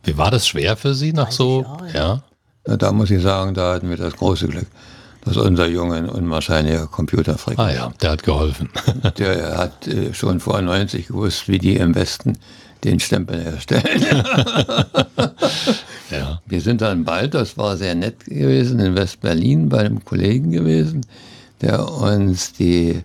Wie 0.03 0.19
war 0.19 0.31
das 0.31 0.47
schwer 0.47 0.77
für 0.77 0.95
Sie 0.95 1.13
nach 1.13 1.27
30 1.27 1.37
so, 1.37 1.67
ja? 1.93 2.23
Ja, 2.67 2.77
Da 2.77 2.93
muss 2.93 3.11
ich 3.11 3.23
sagen, 3.23 3.55
da 3.55 3.75
hatten 3.75 3.89
wir 3.91 3.97
das 3.97 4.15
große 4.17 4.49
Glück, 4.49 4.67
dass 5.25 5.37
unser 5.37 5.67
Junge 5.67 5.97
ein 5.97 6.09
unwahrscheinlicher 6.09 6.87
Computerfreak 6.87 7.59
Ah 7.59 7.73
ja, 7.73 7.93
der 8.03 8.11
hat 8.11 8.23
geholfen. 8.23 8.71
Der 9.19 9.57
hat 9.57 9.87
äh, 9.87 10.13
schon 10.13 10.41
vor 10.41 10.61
90 10.61 11.09
gewusst, 11.09 11.49
wie 11.49 11.59
die 11.59 11.77
im 11.77 11.95
Westen 11.95 12.39
den 12.83 13.01
Stempel 13.01 13.43
herstellen. 13.43 14.03
ja. 16.11 16.41
Wir 16.45 16.61
sind 16.61 16.83
dann 16.83 17.05
bald, 17.05 17.33
das 17.35 17.57
war 17.57 17.77
sehr 17.77 17.95
nett 17.95 18.27
gewesen, 18.27 18.79
in 18.79 18.95
West-Berlin 18.95 19.71
bei 19.71 19.79
einem 19.79 20.05
Kollegen 20.05 20.51
gewesen, 20.51 21.07
der 21.63 21.89
uns 21.89 22.53
die 22.53 23.03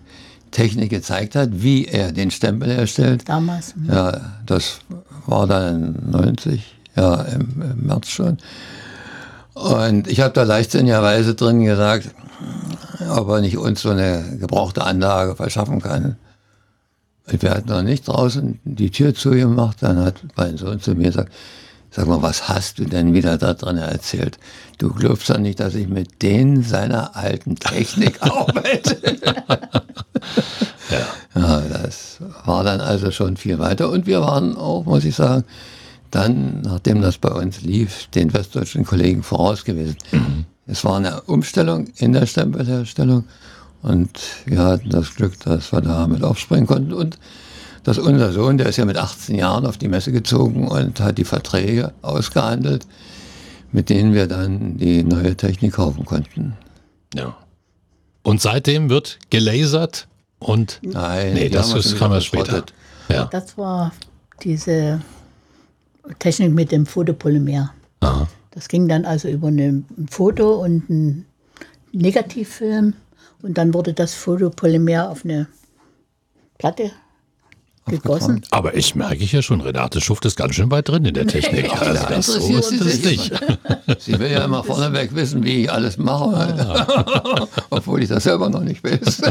Technik 0.50 0.90
gezeigt 0.90 1.34
hat, 1.34 1.50
wie 1.52 1.86
er 1.86 2.12
den 2.12 2.30
Stempel 2.30 2.70
herstellt. 2.70 3.28
Damals. 3.28 3.74
hm. 3.74 3.86
Ja, 3.88 4.20
das 4.46 4.80
war 5.26 5.46
dann 5.46 6.10
90, 6.10 6.76
ja, 6.96 7.22
im, 7.22 7.62
im 7.62 7.86
März 7.86 8.08
schon. 8.08 8.38
Und 9.54 10.06
ich 10.08 10.20
habe 10.20 10.32
da 10.32 10.42
leichtsinnigerweise 10.42 11.34
drin 11.34 11.64
gesagt, 11.64 12.10
ob 13.10 13.28
er 13.28 13.40
nicht 13.40 13.58
uns 13.58 13.82
so 13.82 13.90
eine 13.90 14.36
gebrauchte 14.38 14.84
Anlage 14.84 15.36
verschaffen 15.36 15.80
kann. 15.80 16.16
Wir 17.26 17.50
hatten 17.50 17.68
noch 17.68 17.82
nicht 17.82 18.08
draußen 18.08 18.58
die 18.64 18.90
Tür 18.90 19.14
zugemacht, 19.14 19.82
dann 19.82 19.98
hat 19.98 20.16
mein 20.36 20.56
Sohn 20.56 20.80
zu 20.80 20.94
mir 20.94 21.06
gesagt, 21.08 21.32
sag 21.90 22.06
mal, 22.06 22.22
was 22.22 22.48
hast 22.48 22.78
du 22.78 22.84
denn 22.84 23.14
wieder 23.14 23.38
da 23.38 23.54
drin 23.54 23.76
erzählt? 23.76 24.38
Du 24.78 24.92
glaubst 24.92 25.30
doch 25.30 25.38
nicht, 25.38 25.60
dass 25.60 25.74
ich 25.74 25.88
mit 25.88 26.22
denen 26.22 26.62
seiner 26.62 27.16
alten 27.16 27.56
Technik 27.56 28.18
arbeite. 28.22 28.96
Ja, 31.34 31.60
das 31.60 32.18
war 32.44 32.64
dann 32.64 32.80
also 32.80 33.12
schon 33.12 33.36
viel 33.36 33.60
weiter. 33.60 33.90
Und 33.90 34.06
wir 34.06 34.20
waren 34.22 34.56
auch, 34.56 34.84
muss 34.84 35.04
ich 35.04 35.14
sagen, 35.14 35.44
dann, 36.10 36.62
nachdem 36.62 37.00
das 37.00 37.18
bei 37.18 37.30
uns 37.30 37.60
lief, 37.62 38.08
den 38.08 38.32
westdeutschen 38.32 38.84
Kollegen 38.84 39.22
voraus 39.22 39.64
gewesen. 39.64 39.96
Es 40.66 40.84
war 40.84 40.96
eine 40.96 41.22
Umstellung 41.22 41.86
in 41.96 42.12
der 42.12 42.26
Stempelherstellung 42.26 43.24
und 43.82 44.10
wir 44.46 44.58
hatten 44.58 44.90
das 44.90 45.14
Glück, 45.14 45.38
dass 45.40 45.72
wir 45.72 45.80
da 45.80 46.06
mit 46.06 46.22
aufspringen 46.22 46.66
konnten 46.66 46.92
und 46.92 47.18
dass 47.84 47.98
unser 47.98 48.32
Sohn, 48.32 48.58
der 48.58 48.68
ist 48.68 48.76
ja 48.76 48.84
mit 48.84 48.98
18 48.98 49.36
Jahren 49.36 49.64
auf 49.64 49.78
die 49.78 49.88
Messe 49.88 50.12
gezogen 50.12 50.68
und 50.68 51.00
hat 51.00 51.16
die 51.16 51.24
Verträge 51.24 51.92
ausgehandelt, 52.02 52.86
mit 53.72 53.88
denen 53.88 54.12
wir 54.12 54.26
dann 54.26 54.76
die 54.76 55.02
neue 55.02 55.36
Technik 55.36 55.74
kaufen 55.74 56.04
konnten. 56.04 56.56
ja. 57.14 57.36
Und 58.22 58.42
seitdem 58.42 58.90
wird 58.90 59.18
gelasert 59.30 60.06
und 60.40 60.80
Nein, 60.82 61.34
nee, 61.34 61.48
das 61.48 61.72
ist, 61.74 62.00
man 62.00 62.10
wieder 62.10 62.20
später. 62.20 62.64
Ja. 63.08 63.26
Das 63.26 63.56
war 63.56 63.92
diese 64.42 65.00
Technik 66.18 66.52
mit 66.52 66.72
dem 66.72 66.86
Fotopolymer. 66.86 67.72
Aha. 68.00 68.28
Das 68.50 68.68
ging 68.68 68.88
dann 68.88 69.04
also 69.04 69.28
über 69.28 69.48
ein 69.48 69.86
Foto 70.10 70.54
und 70.54 70.90
einen 70.90 71.26
Negativfilm 71.92 72.94
und 73.42 73.58
dann 73.58 73.72
wurde 73.74 73.92
das 73.92 74.14
Fotopolymer 74.14 75.10
auf 75.10 75.24
eine 75.24 75.46
Platte 76.58 76.90
gegossen. 77.86 78.42
Aber 78.50 78.74
ich 78.76 78.94
merke 78.94 79.24
hier 79.24 79.42
schon, 79.42 79.60
Renate 79.60 80.00
Schuft 80.00 80.24
ist 80.24 80.36
ganz 80.36 80.54
schön 80.54 80.70
weit 80.70 80.88
drin 80.88 81.04
in 81.04 81.14
der 81.14 81.26
Technik. 81.28 81.70
Ach, 81.72 81.80
Also 81.82 82.02
da 82.02 82.08
das 82.08 82.26
so 82.26 82.56
ist 82.56 82.68
sie 82.68 82.76
es 82.76 83.04
nicht. 83.04 83.32
Sie 83.98 84.18
will 84.18 84.30
ja 84.30 84.44
immer 84.44 84.62
vorneweg 84.62 85.14
wissen, 85.14 85.44
wie 85.44 85.64
ich 85.64 85.72
alles 85.72 85.98
mache, 85.98 87.48
obwohl 87.70 88.02
ich 88.02 88.08
das 88.08 88.24
selber 88.24 88.48
noch 88.48 88.62
nicht 88.62 88.82
weiß. 88.84 89.22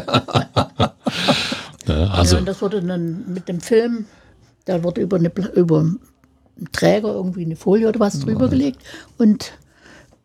Also, 1.87 2.35
ja, 2.35 2.39
und 2.39 2.45
das 2.47 2.61
wurde 2.61 2.81
dann 2.83 3.33
mit 3.33 3.47
dem 3.47 3.59
Film, 3.61 4.05
da 4.65 4.83
wurde 4.83 5.01
über, 5.01 5.17
eine, 5.17 5.31
über 5.55 5.79
einen 5.79 5.99
Träger 6.71 7.13
irgendwie 7.13 7.45
eine 7.45 7.55
Folie 7.55 7.87
oder 7.87 7.99
was 7.99 8.19
drüber 8.19 8.47
gelegt 8.49 8.81
und 9.17 9.53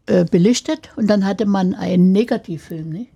äh, 0.06 0.24
belichtet 0.24 0.90
und 0.96 1.08
dann 1.08 1.24
hatte 1.24 1.46
man 1.46 1.74
einen 1.74 2.12
Negativfilm. 2.12 2.90
Ne? 2.90 3.06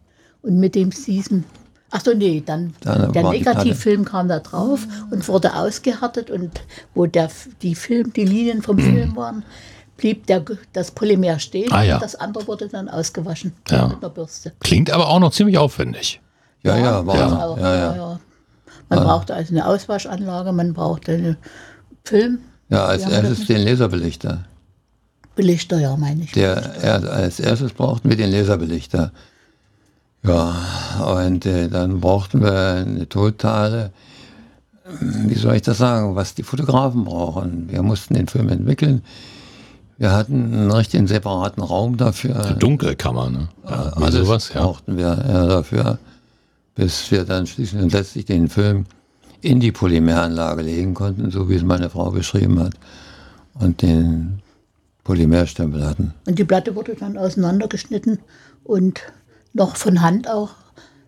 Und 0.41 0.59
mit 0.59 0.75
dem 0.75 0.91
diesem, 0.91 1.45
ach 1.91 2.03
so, 2.03 2.15
nee, 2.15 2.43
dann, 2.47 2.73
Dann 2.81 3.13
der. 3.13 3.29
Negativfilm 3.29 4.05
kam 4.07 4.29
da 4.29 4.39
drauf 4.39 4.87
und 5.11 5.27
wurde 5.29 5.55
ausgehärtet 5.55 6.31
und 6.31 6.63
wo 6.95 7.05
der, 7.07 7.29
die, 7.61 7.75
Film, 7.75 8.13
die 8.15 8.25
Linien 8.25 8.63
vom 8.63 8.79
Film 8.79 9.15
waren, 9.17 9.45
blieb 9.99 10.27
der, 10.29 10.43
das 10.73 10.93
Polymer 10.93 11.39
stehen 11.41 11.71
Ah, 11.73 11.83
ja. 11.83 11.95
und 11.97 12.03
das 12.03 12.15
andere 12.15 12.47
wurde 12.47 12.69
dann 12.69 12.89
ausgewaschen 12.89 13.53
Ja. 13.69 13.89
mit 13.89 13.99
einer 13.99 14.09
Bürste. 14.11 14.53
klingt 14.61 14.91
aber 14.91 15.09
auch 15.09 15.19
noch 15.21 15.33
ziemlich 15.33 15.59
aufwendig. 15.59 16.21
Ja, 16.63 16.77
ja, 16.77 17.07
war 17.07 17.17
ja, 17.17 17.47
auch, 17.47 17.59
ja, 17.59 17.75
ja, 17.75 17.77
ja. 17.77 17.97
ja. 17.97 18.21
Man 18.89 19.05
brauchte 19.05 19.35
also 19.35 19.55
eine 19.55 19.67
Auswaschanlage, 19.67 20.53
man 20.53 20.73
brauchte 20.73 21.13
einen 21.13 21.37
Film, 22.05 22.39
Ja, 22.71 22.87
als 22.87 23.03
erstes 23.03 23.47
den 23.47 23.63
Laserbelichter. 23.63 24.45
Belichter, 25.37 25.79
ja, 25.79 25.97
meine 25.97 26.25
ich. 26.25 26.33
Der, 26.33 26.57
er, 26.83 27.13
als 27.13 27.39
erstes 27.39 27.73
brauchten 27.73 28.09
wir 28.09 28.17
den 28.17 28.31
Laserbelichter. 28.31 29.13
Ja, 30.25 30.55
und 31.25 31.47
äh, 31.47 31.69
dann 31.69 32.01
brauchten 32.01 32.43
wir 32.43 32.85
eine 32.87 33.09
totale, 33.09 33.93
wie 35.01 35.35
soll 35.35 35.57
ich 35.57 35.63
das 35.63 35.79
sagen, 35.79 36.17
was 36.17 36.35
die 36.35 36.43
Fotografen 36.43 37.05
brauchen. 37.05 37.71
Wir 37.71 37.83
mussten 37.83 38.15
den 38.15 38.27
Film 38.27 38.49
entwickeln. 38.49 39.03
Wir 39.99 40.13
hatten 40.13 40.53
einen 40.55 40.71
richtigen 40.71 41.07
separaten 41.07 41.63
Raum 41.63 41.97
dafür. 41.97 42.57
Dunkelkammer, 42.59 43.31
ne? 43.31 43.49
Ja, 43.69 43.93
wie 43.97 44.05
Alles 44.05 44.27
sowas, 44.27 44.51
ja. 44.55 44.63
brauchten 44.63 44.97
wir 44.97 45.25
ja, 45.29 45.47
dafür, 45.47 45.99
bis 46.79 47.11
wir 47.11 47.25
dann 47.25 47.45
schließlich 47.45 47.83
und 47.83 47.93
letztlich 47.93 48.25
den 48.25 48.49
Film 48.49 48.87
in 49.41 49.59
die 49.59 49.73
Polymeranlage 49.73 50.63
legen 50.63 50.95
konnten, 50.95 51.33
so 51.33 51.49
wie 51.49 51.57
es 51.57 51.65
meine 51.65 51.91
Frau 51.91 52.13
beschrieben 52.13 52.61
hat, 52.61 52.75
und 53.55 53.83
den 53.83 54.39
Polymerstempel 55.03 55.85
hatten. 55.85 56.15
Und 56.27 56.39
die 56.39 56.45
Platte 56.45 56.77
wurde 56.77 56.95
dann 56.95 57.19
auseinandergeschnitten 57.19 58.21
und 58.63 59.01
noch 59.55 59.75
von 59.75 60.03
Hand 60.03 60.31
auch 60.31 60.51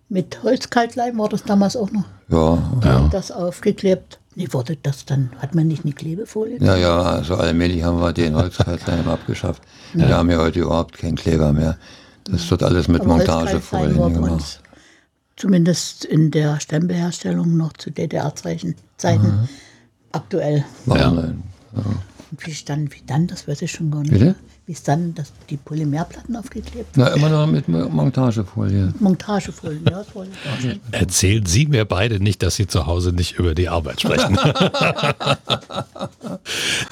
mit 0.09 0.43
Holzkaltleim 0.43 1.17
war 1.19 1.29
das 1.29 1.45
damals 1.45 1.77
auch 1.77 1.93
noch. 1.93 2.05
Ja, 2.31 3.09
Das 3.13 3.31
aufgeklebt. 3.31 4.19
Nee, 4.35 4.49
wurde 4.51 4.77
das 4.83 5.05
dann, 5.05 5.31
hat 5.39 5.55
man 5.55 5.69
nicht 5.69 5.85
eine 5.85 5.93
Klebefolie? 5.93 6.59
ja, 6.61 6.77
ja, 6.77 7.01
also 7.01 7.37
allmählich 7.37 7.85
haben 7.85 8.01
wir 8.01 8.13
den 8.13 8.35
Holzkaltleim 8.35 9.07
abgeschafft. 9.09 9.63
Wir 9.93 10.17
haben 10.17 10.31
ja 10.31 10.39
heute 10.39 10.61
überhaupt 10.61 10.99
keinen 10.99 11.15
Kleber 11.15 11.53
mehr. 11.53 11.77
Das 12.25 12.51
wird 12.51 12.65
alles 12.65 12.89
mit 12.89 13.03
Aber 13.03 13.19
Montagefolien 13.19 14.15
gemacht. 14.15 14.60
Zumindest 15.41 16.05
in 16.05 16.31
der 16.31 16.61
Stempelherstellung 16.61 17.57
noch 17.57 17.73
zu 17.73 17.91
DDR-Zeiten 17.91 18.75
Zeiten 18.99 19.49
aktuell. 20.13 20.67
Wahnsinn. 20.85 21.43
Und 22.31 22.47
wie 22.47 22.55
dann, 22.67 22.93
wie 22.93 23.03
dann, 23.07 23.27
das 23.27 23.49
weiß 23.49 23.63
ich 23.63 23.73
schon 23.73 23.91
gar 23.91 24.03
nicht. 24.03 24.13
Bitte? 24.13 24.35
Wie 24.67 24.73
ist 24.73 24.87
dann 24.87 25.15
das, 25.15 25.33
die 25.49 25.57
Polymerplatten 25.57 26.37
aufgeklebt? 26.37 26.91
Na, 26.95 27.09
immer 27.09 27.29
noch 27.31 27.47
mit 27.47 27.67
Mo- 27.69 27.89
Montagefolie. 27.89 28.93
Montagefolien, 29.01 29.83
ja. 29.91 30.05
Erzählen 30.93 31.47
Sie 31.47 31.67
mir 31.67 31.87
beide 31.87 32.21
nicht, 32.21 32.43
dass 32.43 32.57
Sie 32.57 32.67
zu 32.67 32.87
Hause 32.87 33.13
nicht 33.13 33.39
über 33.39 33.55
die 33.55 33.69
Arbeit 33.69 34.03
sprechen. 34.03 34.39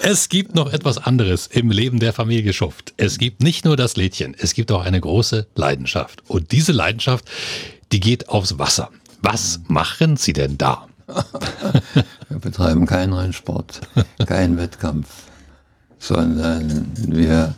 es 0.02 0.28
gibt 0.28 0.54
noch 0.54 0.72
etwas 0.72 0.98
anderes 0.98 1.46
im 1.46 1.70
Leben 1.70 2.00
der 2.00 2.12
Familie 2.12 2.52
Schuft. 2.52 2.94
Es 2.96 3.18
gibt 3.18 3.42
nicht 3.42 3.64
nur 3.64 3.76
das 3.76 3.96
Lädchen, 3.96 4.34
es 4.37 4.54
gibt 4.54 4.72
auch 4.72 4.84
eine 4.84 5.00
große 5.00 5.46
Leidenschaft. 5.54 6.22
Und 6.26 6.50
diese 6.52 6.72
Leidenschaft, 6.72 7.26
die 7.92 8.01
geht 8.01 8.29
aufs 8.29 8.59
Wasser. 8.59 8.90
Was 9.22 9.61
machen 9.68 10.16
Sie 10.16 10.33
denn 10.33 10.59
da? 10.59 10.87
Wir 12.29 12.38
betreiben 12.38 12.87
keinen 12.87 13.12
Rennsport, 13.14 13.81
keinen 14.27 14.59
Wettkampf, 14.59 15.09
sondern 15.98 16.92
wir 16.98 17.55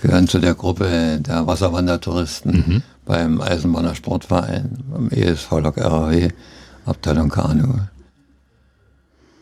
gehören 0.00 0.28
zu 0.28 0.38
der 0.38 0.54
Gruppe 0.54 1.18
der 1.20 1.46
Wasserwandertouristen 1.48 2.84
beim 3.04 3.40
Eisenbahner 3.40 3.96
Sportverein, 3.96 4.78
beim 4.92 5.08
ESV 5.10 5.50
Lok 5.60 5.78
RAW, 5.78 6.28
Abteilung 6.86 7.28
Kanu. 7.30 7.80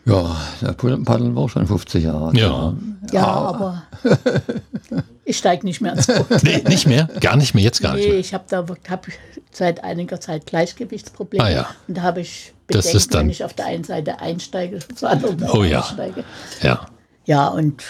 Ja, 0.07 0.37
der 0.63 0.73
Paddeln 0.73 1.35
war 1.35 1.49
schon 1.49 1.67
50 1.67 2.05
Jahre. 2.05 2.35
Ja. 2.35 2.73
Ja, 3.13 3.27
aber 3.27 3.83
ich 5.29 5.37
steige 5.37 5.67
nicht 5.67 5.81
mehr 5.81 5.91
ans 5.93 6.07
Boot. 6.07 6.27
Nee, 6.43 6.63
nicht 6.69 6.87
mehr? 6.87 7.09
Gar 7.21 7.37
nicht 7.37 7.55
mehr, 7.55 7.65
jetzt 7.65 7.83
gar 7.83 7.95
nicht 7.95 8.05
Nee, 8.05 8.11
mehr. 8.13 8.19
ich 8.21 8.33
habe 8.33 8.45
da 8.49 8.65
hab 8.89 9.07
seit 9.51 9.83
einiger 9.85 10.21
Zeit 10.21 10.47
Gleichgewichtsprobleme. 10.47 11.45
Ah, 11.45 11.51
ja. 11.51 11.67
Und 11.89 11.97
da 11.99 12.03
habe 12.03 12.21
ich 12.21 12.53
Das 12.69 12.79
Bedenken, 12.87 12.97
ist 12.97 13.15
dann- 13.15 13.21
wenn 13.23 13.31
ich 13.31 13.45
auf 13.45 13.53
der 13.53 13.67
einen 13.67 13.85
Seite 13.85 14.21
einsteige, 14.21 14.77
auf 14.79 14.87
der 15.01 15.11
anderen 15.11 15.39
Seite 15.39 15.53
Oh 15.53 15.65
ja. 15.65 15.81
aussteige. 15.81 16.25
Ja. 16.63 16.87
Ja, 17.27 17.49
und 17.49 17.83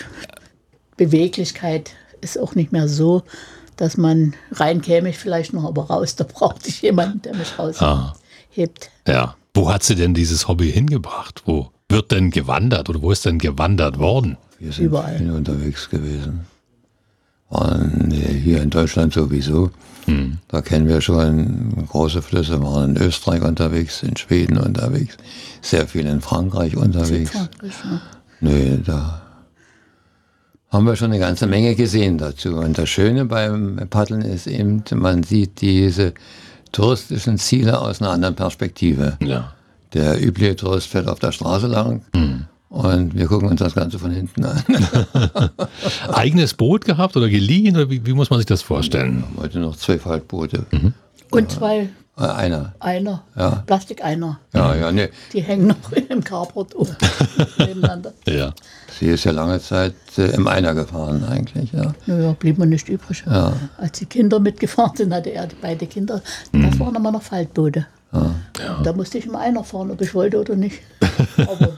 Beweglichkeit 0.97 1.91
ist 2.21 2.39
auch 2.39 2.55
nicht 2.55 2.73
mehr 2.73 2.89
so, 2.89 3.23
dass 3.77 3.97
man 3.97 4.35
rein 4.53 4.81
käme 4.81 5.11
ich 5.11 5.19
vielleicht 5.19 5.53
noch, 5.53 5.65
aber 5.65 5.85
raus, 5.89 6.17
da 6.17 6.25
brauchte 6.25 6.69
ich 6.71 6.81
jemanden, 6.83 7.21
der 7.23 7.35
mich 7.35 7.59
raushebt. 7.59 7.83
Ah. 7.83 8.15
Ja. 9.07 9.37
Wo 9.55 9.71
hat 9.73 9.83
sie 9.83 9.95
denn 9.95 10.15
dieses 10.15 10.49
Hobby 10.49 10.71
hingebracht? 10.71 11.43
Wo 11.47 11.71
wird 11.89 12.11
denn 12.13 12.31
gewandert 12.31 12.89
oder 12.89 13.03
wo 13.03 13.11
ist 13.11 13.25
denn 13.27 13.39
gewandert 13.39 13.99
worden? 13.99 14.37
Wir 14.59 14.73
sind 14.73 14.87
Überall. 14.87 15.19
viel 15.19 15.31
unterwegs 15.31 15.89
gewesen. 15.91 16.47
Waren 17.49 18.11
hier 18.11 18.61
in 18.63 18.71
Deutschland 18.71 19.13
sowieso. 19.13 19.71
Da 20.49 20.63
kennen 20.63 20.87
wir 20.87 21.01
schon 21.01 21.85
große 21.89 22.23
Flüsse, 22.23 22.63
waren 22.63 22.97
in 22.97 23.03
Österreich 23.03 23.43
unterwegs, 23.43 24.03
in 24.03 24.17
Schweden 24.17 24.57
unterwegs, 24.59 25.17
sehr 25.63 25.87
viel 25.89 26.07
in 26.07 26.21
Frankreich 26.21 26.77
unterwegs. 26.77 27.33
Nö, 28.41 28.79
da 28.85 29.23
haben 30.71 30.87
wir 30.87 30.97
schon 30.97 31.11
eine 31.11 31.19
ganze 31.19 31.47
Menge 31.47 31.75
gesehen 31.75 32.19
dazu. 32.19 32.57
Und 32.57 32.79
das 32.79 32.89
Schöne 32.89 33.25
beim 33.25 33.81
Paddeln 33.91 34.23
ist 34.23 34.47
eben, 34.47 34.85
man 34.95 35.23
sieht 35.23 35.61
diese 35.61 36.15
touristischen 36.73 37.39
Ziele 37.39 37.81
aus 37.81 38.01
einer 38.01 38.11
anderen 38.11 38.35
Perspektive. 38.35 39.17
Ja. 39.21 39.55
Der 39.95 40.23
übliche 40.23 40.57
Tourist 40.57 40.89
fährt 40.89 41.09
auf 41.09 41.19
der 41.21 41.33
Straße 41.33 41.67
lang 41.69 42.03
und 42.69 43.15
wir 43.15 43.27
gucken 43.27 43.49
uns 43.49 43.61
das 43.61 43.75
Ganze 43.75 43.99
von 43.99 44.11
hinten 44.11 44.45
an. 44.45 44.63
Eigenes 46.13 46.55
Boot 46.55 46.85
gehabt 46.85 47.17
oder 47.17 47.29
geliehen 47.29 47.77
oder 47.77 47.91
wie, 47.91 48.05
wie 48.07 48.13
muss 48.13 48.31
man 48.31 48.39
sich 48.39 48.47
das 48.47 48.63
vorstellen? 48.63 49.25
Heute 49.37 49.59
noch 49.61 49.77
zwei 49.77 49.99
Faltboote. 49.99 50.67
Und 51.31 51.51
zwei 51.51 51.89
Äh, 52.19 52.23
einer. 52.25 52.75
Einer, 52.81 53.23
Ja. 53.37 53.63
Plastik 53.67 54.03
einer. 54.03 54.41
Ja, 54.55 54.75
ja, 54.75 54.91
nee. 54.91 55.11
Die 55.35 55.43
hängen 55.43 55.67
noch 55.67 55.93
im 56.09 56.25
Carport 56.25 56.75
um, 56.75 56.89
nebeneinander. 57.59 58.15
Ja. 58.27 58.53
Sie 58.99 59.07
ist 59.09 59.25
ja 59.25 59.33
lange 59.33 59.61
Zeit 59.61 59.93
äh, 60.17 60.29
im 60.35 60.49
Einer 60.49 60.75
gefahren 60.75 61.25
eigentlich, 61.25 61.73
ja. 61.73 61.93
Naja, 62.07 62.33
blieb 62.33 62.57
mir 62.59 62.67
nicht 62.67 62.89
übrig. 62.89 63.23
Als 63.77 63.99
die 63.99 64.07
Kinder 64.07 64.41
mitgefahren 64.41 64.97
sind, 64.97 65.13
hatte 65.13 65.31
er 65.31 65.47
die 65.47 65.57
beide 65.61 65.87
Kinder. 65.87 66.23
Das 66.53 66.81
waren 66.81 66.95
immer 66.95 67.13
noch 67.13 67.23
Faltboote. 67.23 67.87
Da 68.83 68.93
musste 68.95 69.19
ich 69.19 69.27
immer 69.27 69.41
einer 69.41 69.63
fahren, 69.63 69.91
ob 69.91 70.01
ich 70.01 70.15
wollte 70.15 70.41
oder 70.41 70.57
nicht. 70.57 70.81
Aber 71.37 71.73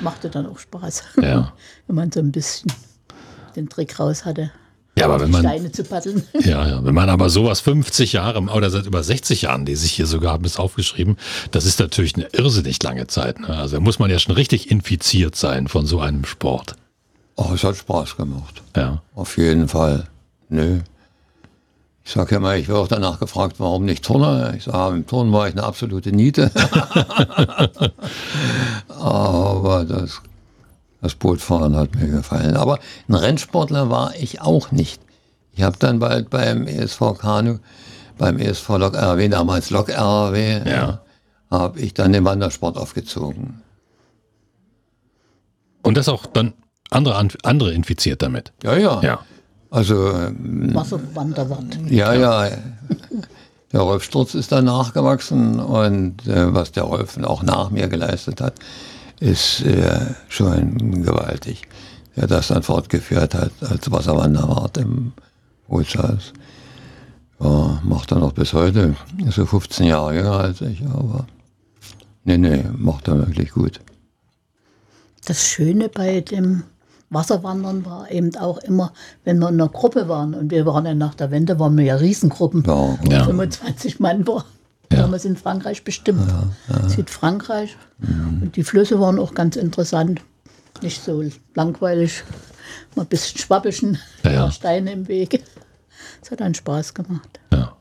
machte 0.00 0.30
dann 0.30 0.46
auch 0.46 0.58
Spaß, 0.58 1.02
Ja. 1.22 1.52
wenn 1.86 1.96
man 1.96 2.12
so 2.12 2.20
ein 2.20 2.32
bisschen 2.32 2.72
den 3.56 3.68
Trick 3.68 3.98
raus 3.98 4.24
hatte, 4.24 4.50
Ja, 4.96 5.06
aber 5.06 5.20
wenn 5.20 5.30
man, 5.30 5.42
Steine 5.42 5.72
zu 5.72 5.84
paddeln. 5.84 6.22
ja, 6.40 6.66
ja, 6.68 6.84
wenn 6.84 6.94
man 6.94 7.08
aber 7.08 7.30
sowas 7.30 7.60
50 7.60 8.12
Jahre 8.12 8.40
oder 8.40 8.70
seit 8.70 8.86
über 8.86 9.02
60 9.02 9.42
Jahren, 9.42 9.64
die 9.64 9.76
sich 9.76 9.92
hier 9.92 10.06
sogar 10.06 10.32
haben 10.32 10.44
es 10.44 10.58
aufgeschrieben, 10.58 11.16
das 11.50 11.64
ist 11.64 11.78
natürlich 11.80 12.14
eine 12.16 12.26
irrsinnig 12.32 12.82
lange 12.82 13.06
Zeit. 13.06 13.40
Ne? 13.40 13.48
Also 13.48 13.76
da 13.76 13.80
muss 13.80 13.98
man 13.98 14.10
ja 14.10 14.18
schon 14.18 14.34
richtig 14.34 14.70
infiziert 14.70 15.34
sein 15.36 15.68
von 15.68 15.86
so 15.86 16.00
einem 16.00 16.24
Sport. 16.24 16.74
Oh, 17.36 17.52
es 17.54 17.62
hat 17.64 17.76
Spaß 17.76 18.16
gemacht. 18.16 18.62
Ja. 18.76 19.02
Auf 19.14 19.38
jeden 19.38 19.68
Fall. 19.68 20.08
Nö. 20.48 20.80
Ich 22.08 22.14
sage 22.14 22.40
mal, 22.40 22.56
ich 22.58 22.68
werde 22.68 22.80
auch 22.80 22.88
danach 22.88 23.20
gefragt, 23.20 23.56
warum 23.58 23.84
nicht 23.84 24.02
Turner? 24.02 24.54
Ich 24.54 24.64
sage, 24.64 24.96
im 24.96 25.06
Turnen 25.06 25.30
war 25.30 25.46
ich 25.46 25.52
eine 25.52 25.64
absolute 25.64 26.10
Niete. 26.10 26.50
Aber 28.88 29.84
das, 29.84 30.22
das 31.02 31.14
Bootfahren 31.16 31.76
hat 31.76 31.94
mir 31.94 32.06
gefallen. 32.08 32.56
Aber 32.56 32.78
ein 33.08 33.14
Rennsportler 33.14 33.90
war 33.90 34.14
ich 34.16 34.40
auch 34.40 34.72
nicht. 34.72 35.02
Ich 35.52 35.60
habe 35.62 35.76
dann 35.78 35.98
bald 35.98 36.30
beim 36.30 36.66
ESV 36.66 37.18
Kanu, 37.18 37.58
beim 38.16 38.38
ESV 38.38 38.66
Lok 38.78 38.94
RW, 38.96 39.28
damals 39.28 39.68
Lok 39.68 39.90
RW, 39.90 40.62
Ja. 40.66 41.02
habe 41.50 41.78
ich 41.78 41.92
dann 41.92 42.14
den 42.14 42.24
Wandersport 42.24 42.78
aufgezogen. 42.78 43.60
Und 45.82 45.98
das 45.98 46.08
auch 46.08 46.24
dann 46.24 46.54
andere, 46.88 47.16
an- 47.16 47.32
andere 47.42 47.74
infiziert 47.74 48.22
damit. 48.22 48.54
Ja, 48.62 48.78
ja. 48.78 49.02
Ja. 49.02 49.18
Also 49.70 50.12
ähm, 50.12 50.74
Wasserwanderwart. 50.74 51.78
Ja, 51.88 52.14
ja. 52.14 52.50
Der 53.72 53.80
Rolf 53.80 54.02
Sturz 54.02 54.34
ist 54.34 54.50
dann 54.50 54.64
nachgewachsen 54.64 55.60
und 55.60 56.26
äh, 56.26 56.54
was 56.54 56.72
der 56.72 56.84
Rolf 56.84 57.18
auch 57.18 57.42
nach 57.42 57.70
mir 57.70 57.88
geleistet 57.88 58.40
hat, 58.40 58.54
ist 59.20 59.60
äh, 59.62 60.14
schon 60.28 61.02
gewaltig. 61.02 61.68
Der 62.16 62.26
das 62.26 62.48
dann 62.48 62.62
fortgeführt 62.62 63.34
hat 63.34 63.52
als 63.60 63.90
Wasserwanderwart 63.90 64.78
im 64.78 65.12
Bootshaus. 65.68 66.32
Ja, 67.40 67.80
macht 67.84 68.10
er 68.10 68.18
noch 68.18 68.32
bis 68.32 68.52
heute. 68.54 68.96
Ist 69.24 69.34
so 69.34 69.46
15 69.46 69.86
Jahre 69.86 70.16
jünger 70.16 70.40
als 70.40 70.60
ich, 70.62 70.82
aber 70.86 71.26
nee, 72.24 72.38
nee, 72.38 72.64
macht 72.76 73.06
er 73.06 73.18
wirklich 73.18 73.52
gut. 73.52 73.80
Das 75.26 75.46
Schöne 75.46 75.88
bei 75.88 76.22
dem 76.22 76.64
Wasserwandern 77.10 77.86
war 77.86 78.10
eben 78.10 78.34
auch 78.36 78.58
immer, 78.58 78.92
wenn 79.24 79.38
wir 79.38 79.48
in 79.48 79.54
einer 79.54 79.68
Gruppe 79.70 80.08
waren 80.08 80.34
und 80.34 80.50
wir 80.50 80.66
waren 80.66 80.84
ja 80.84 80.94
nach 80.94 81.14
der 81.14 81.30
Wende, 81.30 81.58
waren 81.58 81.76
wir 81.76 81.84
ja 81.84 81.96
Riesengruppen. 81.96 82.64
Ja, 82.66 82.98
Ja. 83.08 83.24
25 83.24 83.98
Mann 84.00 84.26
war 84.26 84.44
damals 84.90 85.24
in 85.24 85.36
Frankreich 85.36 85.84
bestimmt. 85.84 86.22
Südfrankreich. 86.88 87.76
Und 88.42 88.56
die 88.56 88.64
Flüsse 88.64 89.00
waren 89.00 89.18
auch 89.18 89.34
ganz 89.34 89.56
interessant. 89.56 90.20
Nicht 90.82 91.02
so 91.02 91.22
langweilig. 91.54 92.22
Mal 92.94 93.02
ein 93.02 93.08
bisschen 93.08 93.38
schwabbeln, 93.38 93.98
Ja, 94.24 94.30
ja. 94.30 94.50
Steine 94.50 94.92
im 94.92 95.08
Weg. 95.08 95.42
Es 96.22 96.30
hat 96.30 96.42
einen 96.42 96.54
Spaß 96.54 96.94
gemacht. 96.94 97.40
Ja. 97.52 97.76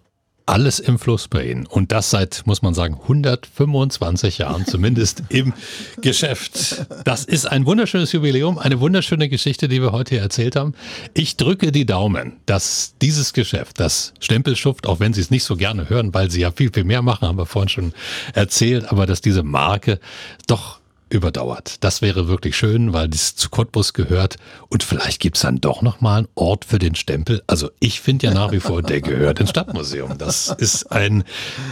Alles 0.47 0.79
im 0.79 0.97
Fluss 0.97 1.27
bei 1.27 1.43
Ihnen. 1.43 1.65
Und 1.65 1.91
das 1.91 2.09
seit, 2.09 2.43
muss 2.45 2.61
man 2.61 2.73
sagen, 2.73 2.97
125 3.01 4.37
Jahren, 4.37 4.65
zumindest 4.65 5.23
im 5.29 5.53
Geschäft. 6.01 6.85
Das 7.03 7.25
ist 7.25 7.45
ein 7.45 7.65
wunderschönes 7.65 8.13
Jubiläum, 8.13 8.57
eine 8.57 8.79
wunderschöne 8.79 9.27
Geschichte, 9.27 9.67
die 9.67 9.81
wir 9.81 9.91
heute 9.91 10.15
hier 10.15 10.21
erzählt 10.21 10.55
haben. 10.55 10.73
Ich 11.13 11.35
drücke 11.35 11.73
die 11.73 11.85
Daumen, 11.85 12.37
dass 12.45 12.93
dieses 13.01 13.33
Geschäft, 13.33 13.81
das 13.81 14.13
Stempelschuft, 14.21 14.87
auch 14.87 15.01
wenn 15.01 15.11
Sie 15.11 15.19
es 15.19 15.31
nicht 15.31 15.43
so 15.43 15.57
gerne 15.57 15.89
hören, 15.89 16.13
weil 16.13 16.31
Sie 16.31 16.39
ja 16.39 16.51
viel, 16.51 16.71
viel 16.73 16.85
mehr 16.85 17.01
machen, 17.01 17.27
haben 17.27 17.37
wir 17.37 17.45
vorhin 17.45 17.67
schon 17.67 17.93
erzählt, 18.33 18.89
aber 18.89 19.05
dass 19.05 19.19
diese 19.19 19.43
Marke 19.43 19.99
doch 20.47 20.79
überdauert. 21.09 21.83
Das 21.83 22.01
wäre 22.01 22.27
wirklich 22.27 22.57
schön, 22.57 22.93
weil 22.93 23.07
das 23.07 23.35
zu 23.35 23.49
Cottbus 23.49 23.93
gehört. 23.93 24.37
Und 24.69 24.83
vielleicht 24.83 25.19
gibt's 25.19 25.41
dann 25.41 25.61
doch 25.61 25.81
noch 25.81 26.01
mal 26.01 26.19
einen 26.19 26.27
Ort 26.35 26.65
für 26.65 26.79
den 26.79 26.95
Stempel. 26.95 27.43
Also 27.47 27.69
ich 27.79 28.01
finde 28.01 28.27
ja 28.27 28.33
nach 28.33 28.51
wie 28.51 28.59
vor, 28.59 28.81
der 28.81 29.01
gehört 29.01 29.39
ins 29.39 29.49
Stadtmuseum. 29.51 30.17
Das 30.17 30.49
ist 30.57 30.91
ein 30.91 31.23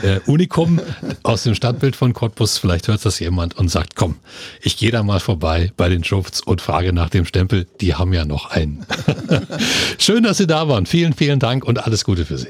äh, 0.02 0.20
Unikum 0.26 0.80
aus 1.24 1.44
dem 1.44 1.56
Stadtbild 1.56 1.96
von 1.96 2.14
Cottbus. 2.14 2.58
Vielleicht 2.58 2.88
hört 2.88 3.06
das 3.06 3.20
jemand 3.20 3.58
und 3.58 3.70
sagt, 3.70 3.96
komm, 3.96 4.16
ich 4.62 4.78
gehe 4.78 4.92
da 4.92 5.04
mal 5.04 5.20
vorbei 5.20 5.72
bei 5.78 5.90
den 5.90 6.04
Schufts 6.04 6.42
und 6.42 6.62
frage 6.62 6.94
nach 6.94 7.10
dem 7.10 7.26
Stempel. 7.26 7.68
Die 7.82 7.96
haben 7.96 8.14
ja 8.14 8.26
noch 8.26 8.52
einen. 8.52 8.86
Schön, 9.98 10.24
dass 10.24 10.38
Sie 10.38 10.48
da 10.48 10.68
waren. 10.68 10.86
Vielen, 10.86 11.14
vielen 11.14 11.40
Dank 11.40 11.66
und 11.66 11.84
alles 11.86 12.04
Gute 12.04 12.26
für 12.26 12.38
Sie. 12.38 12.50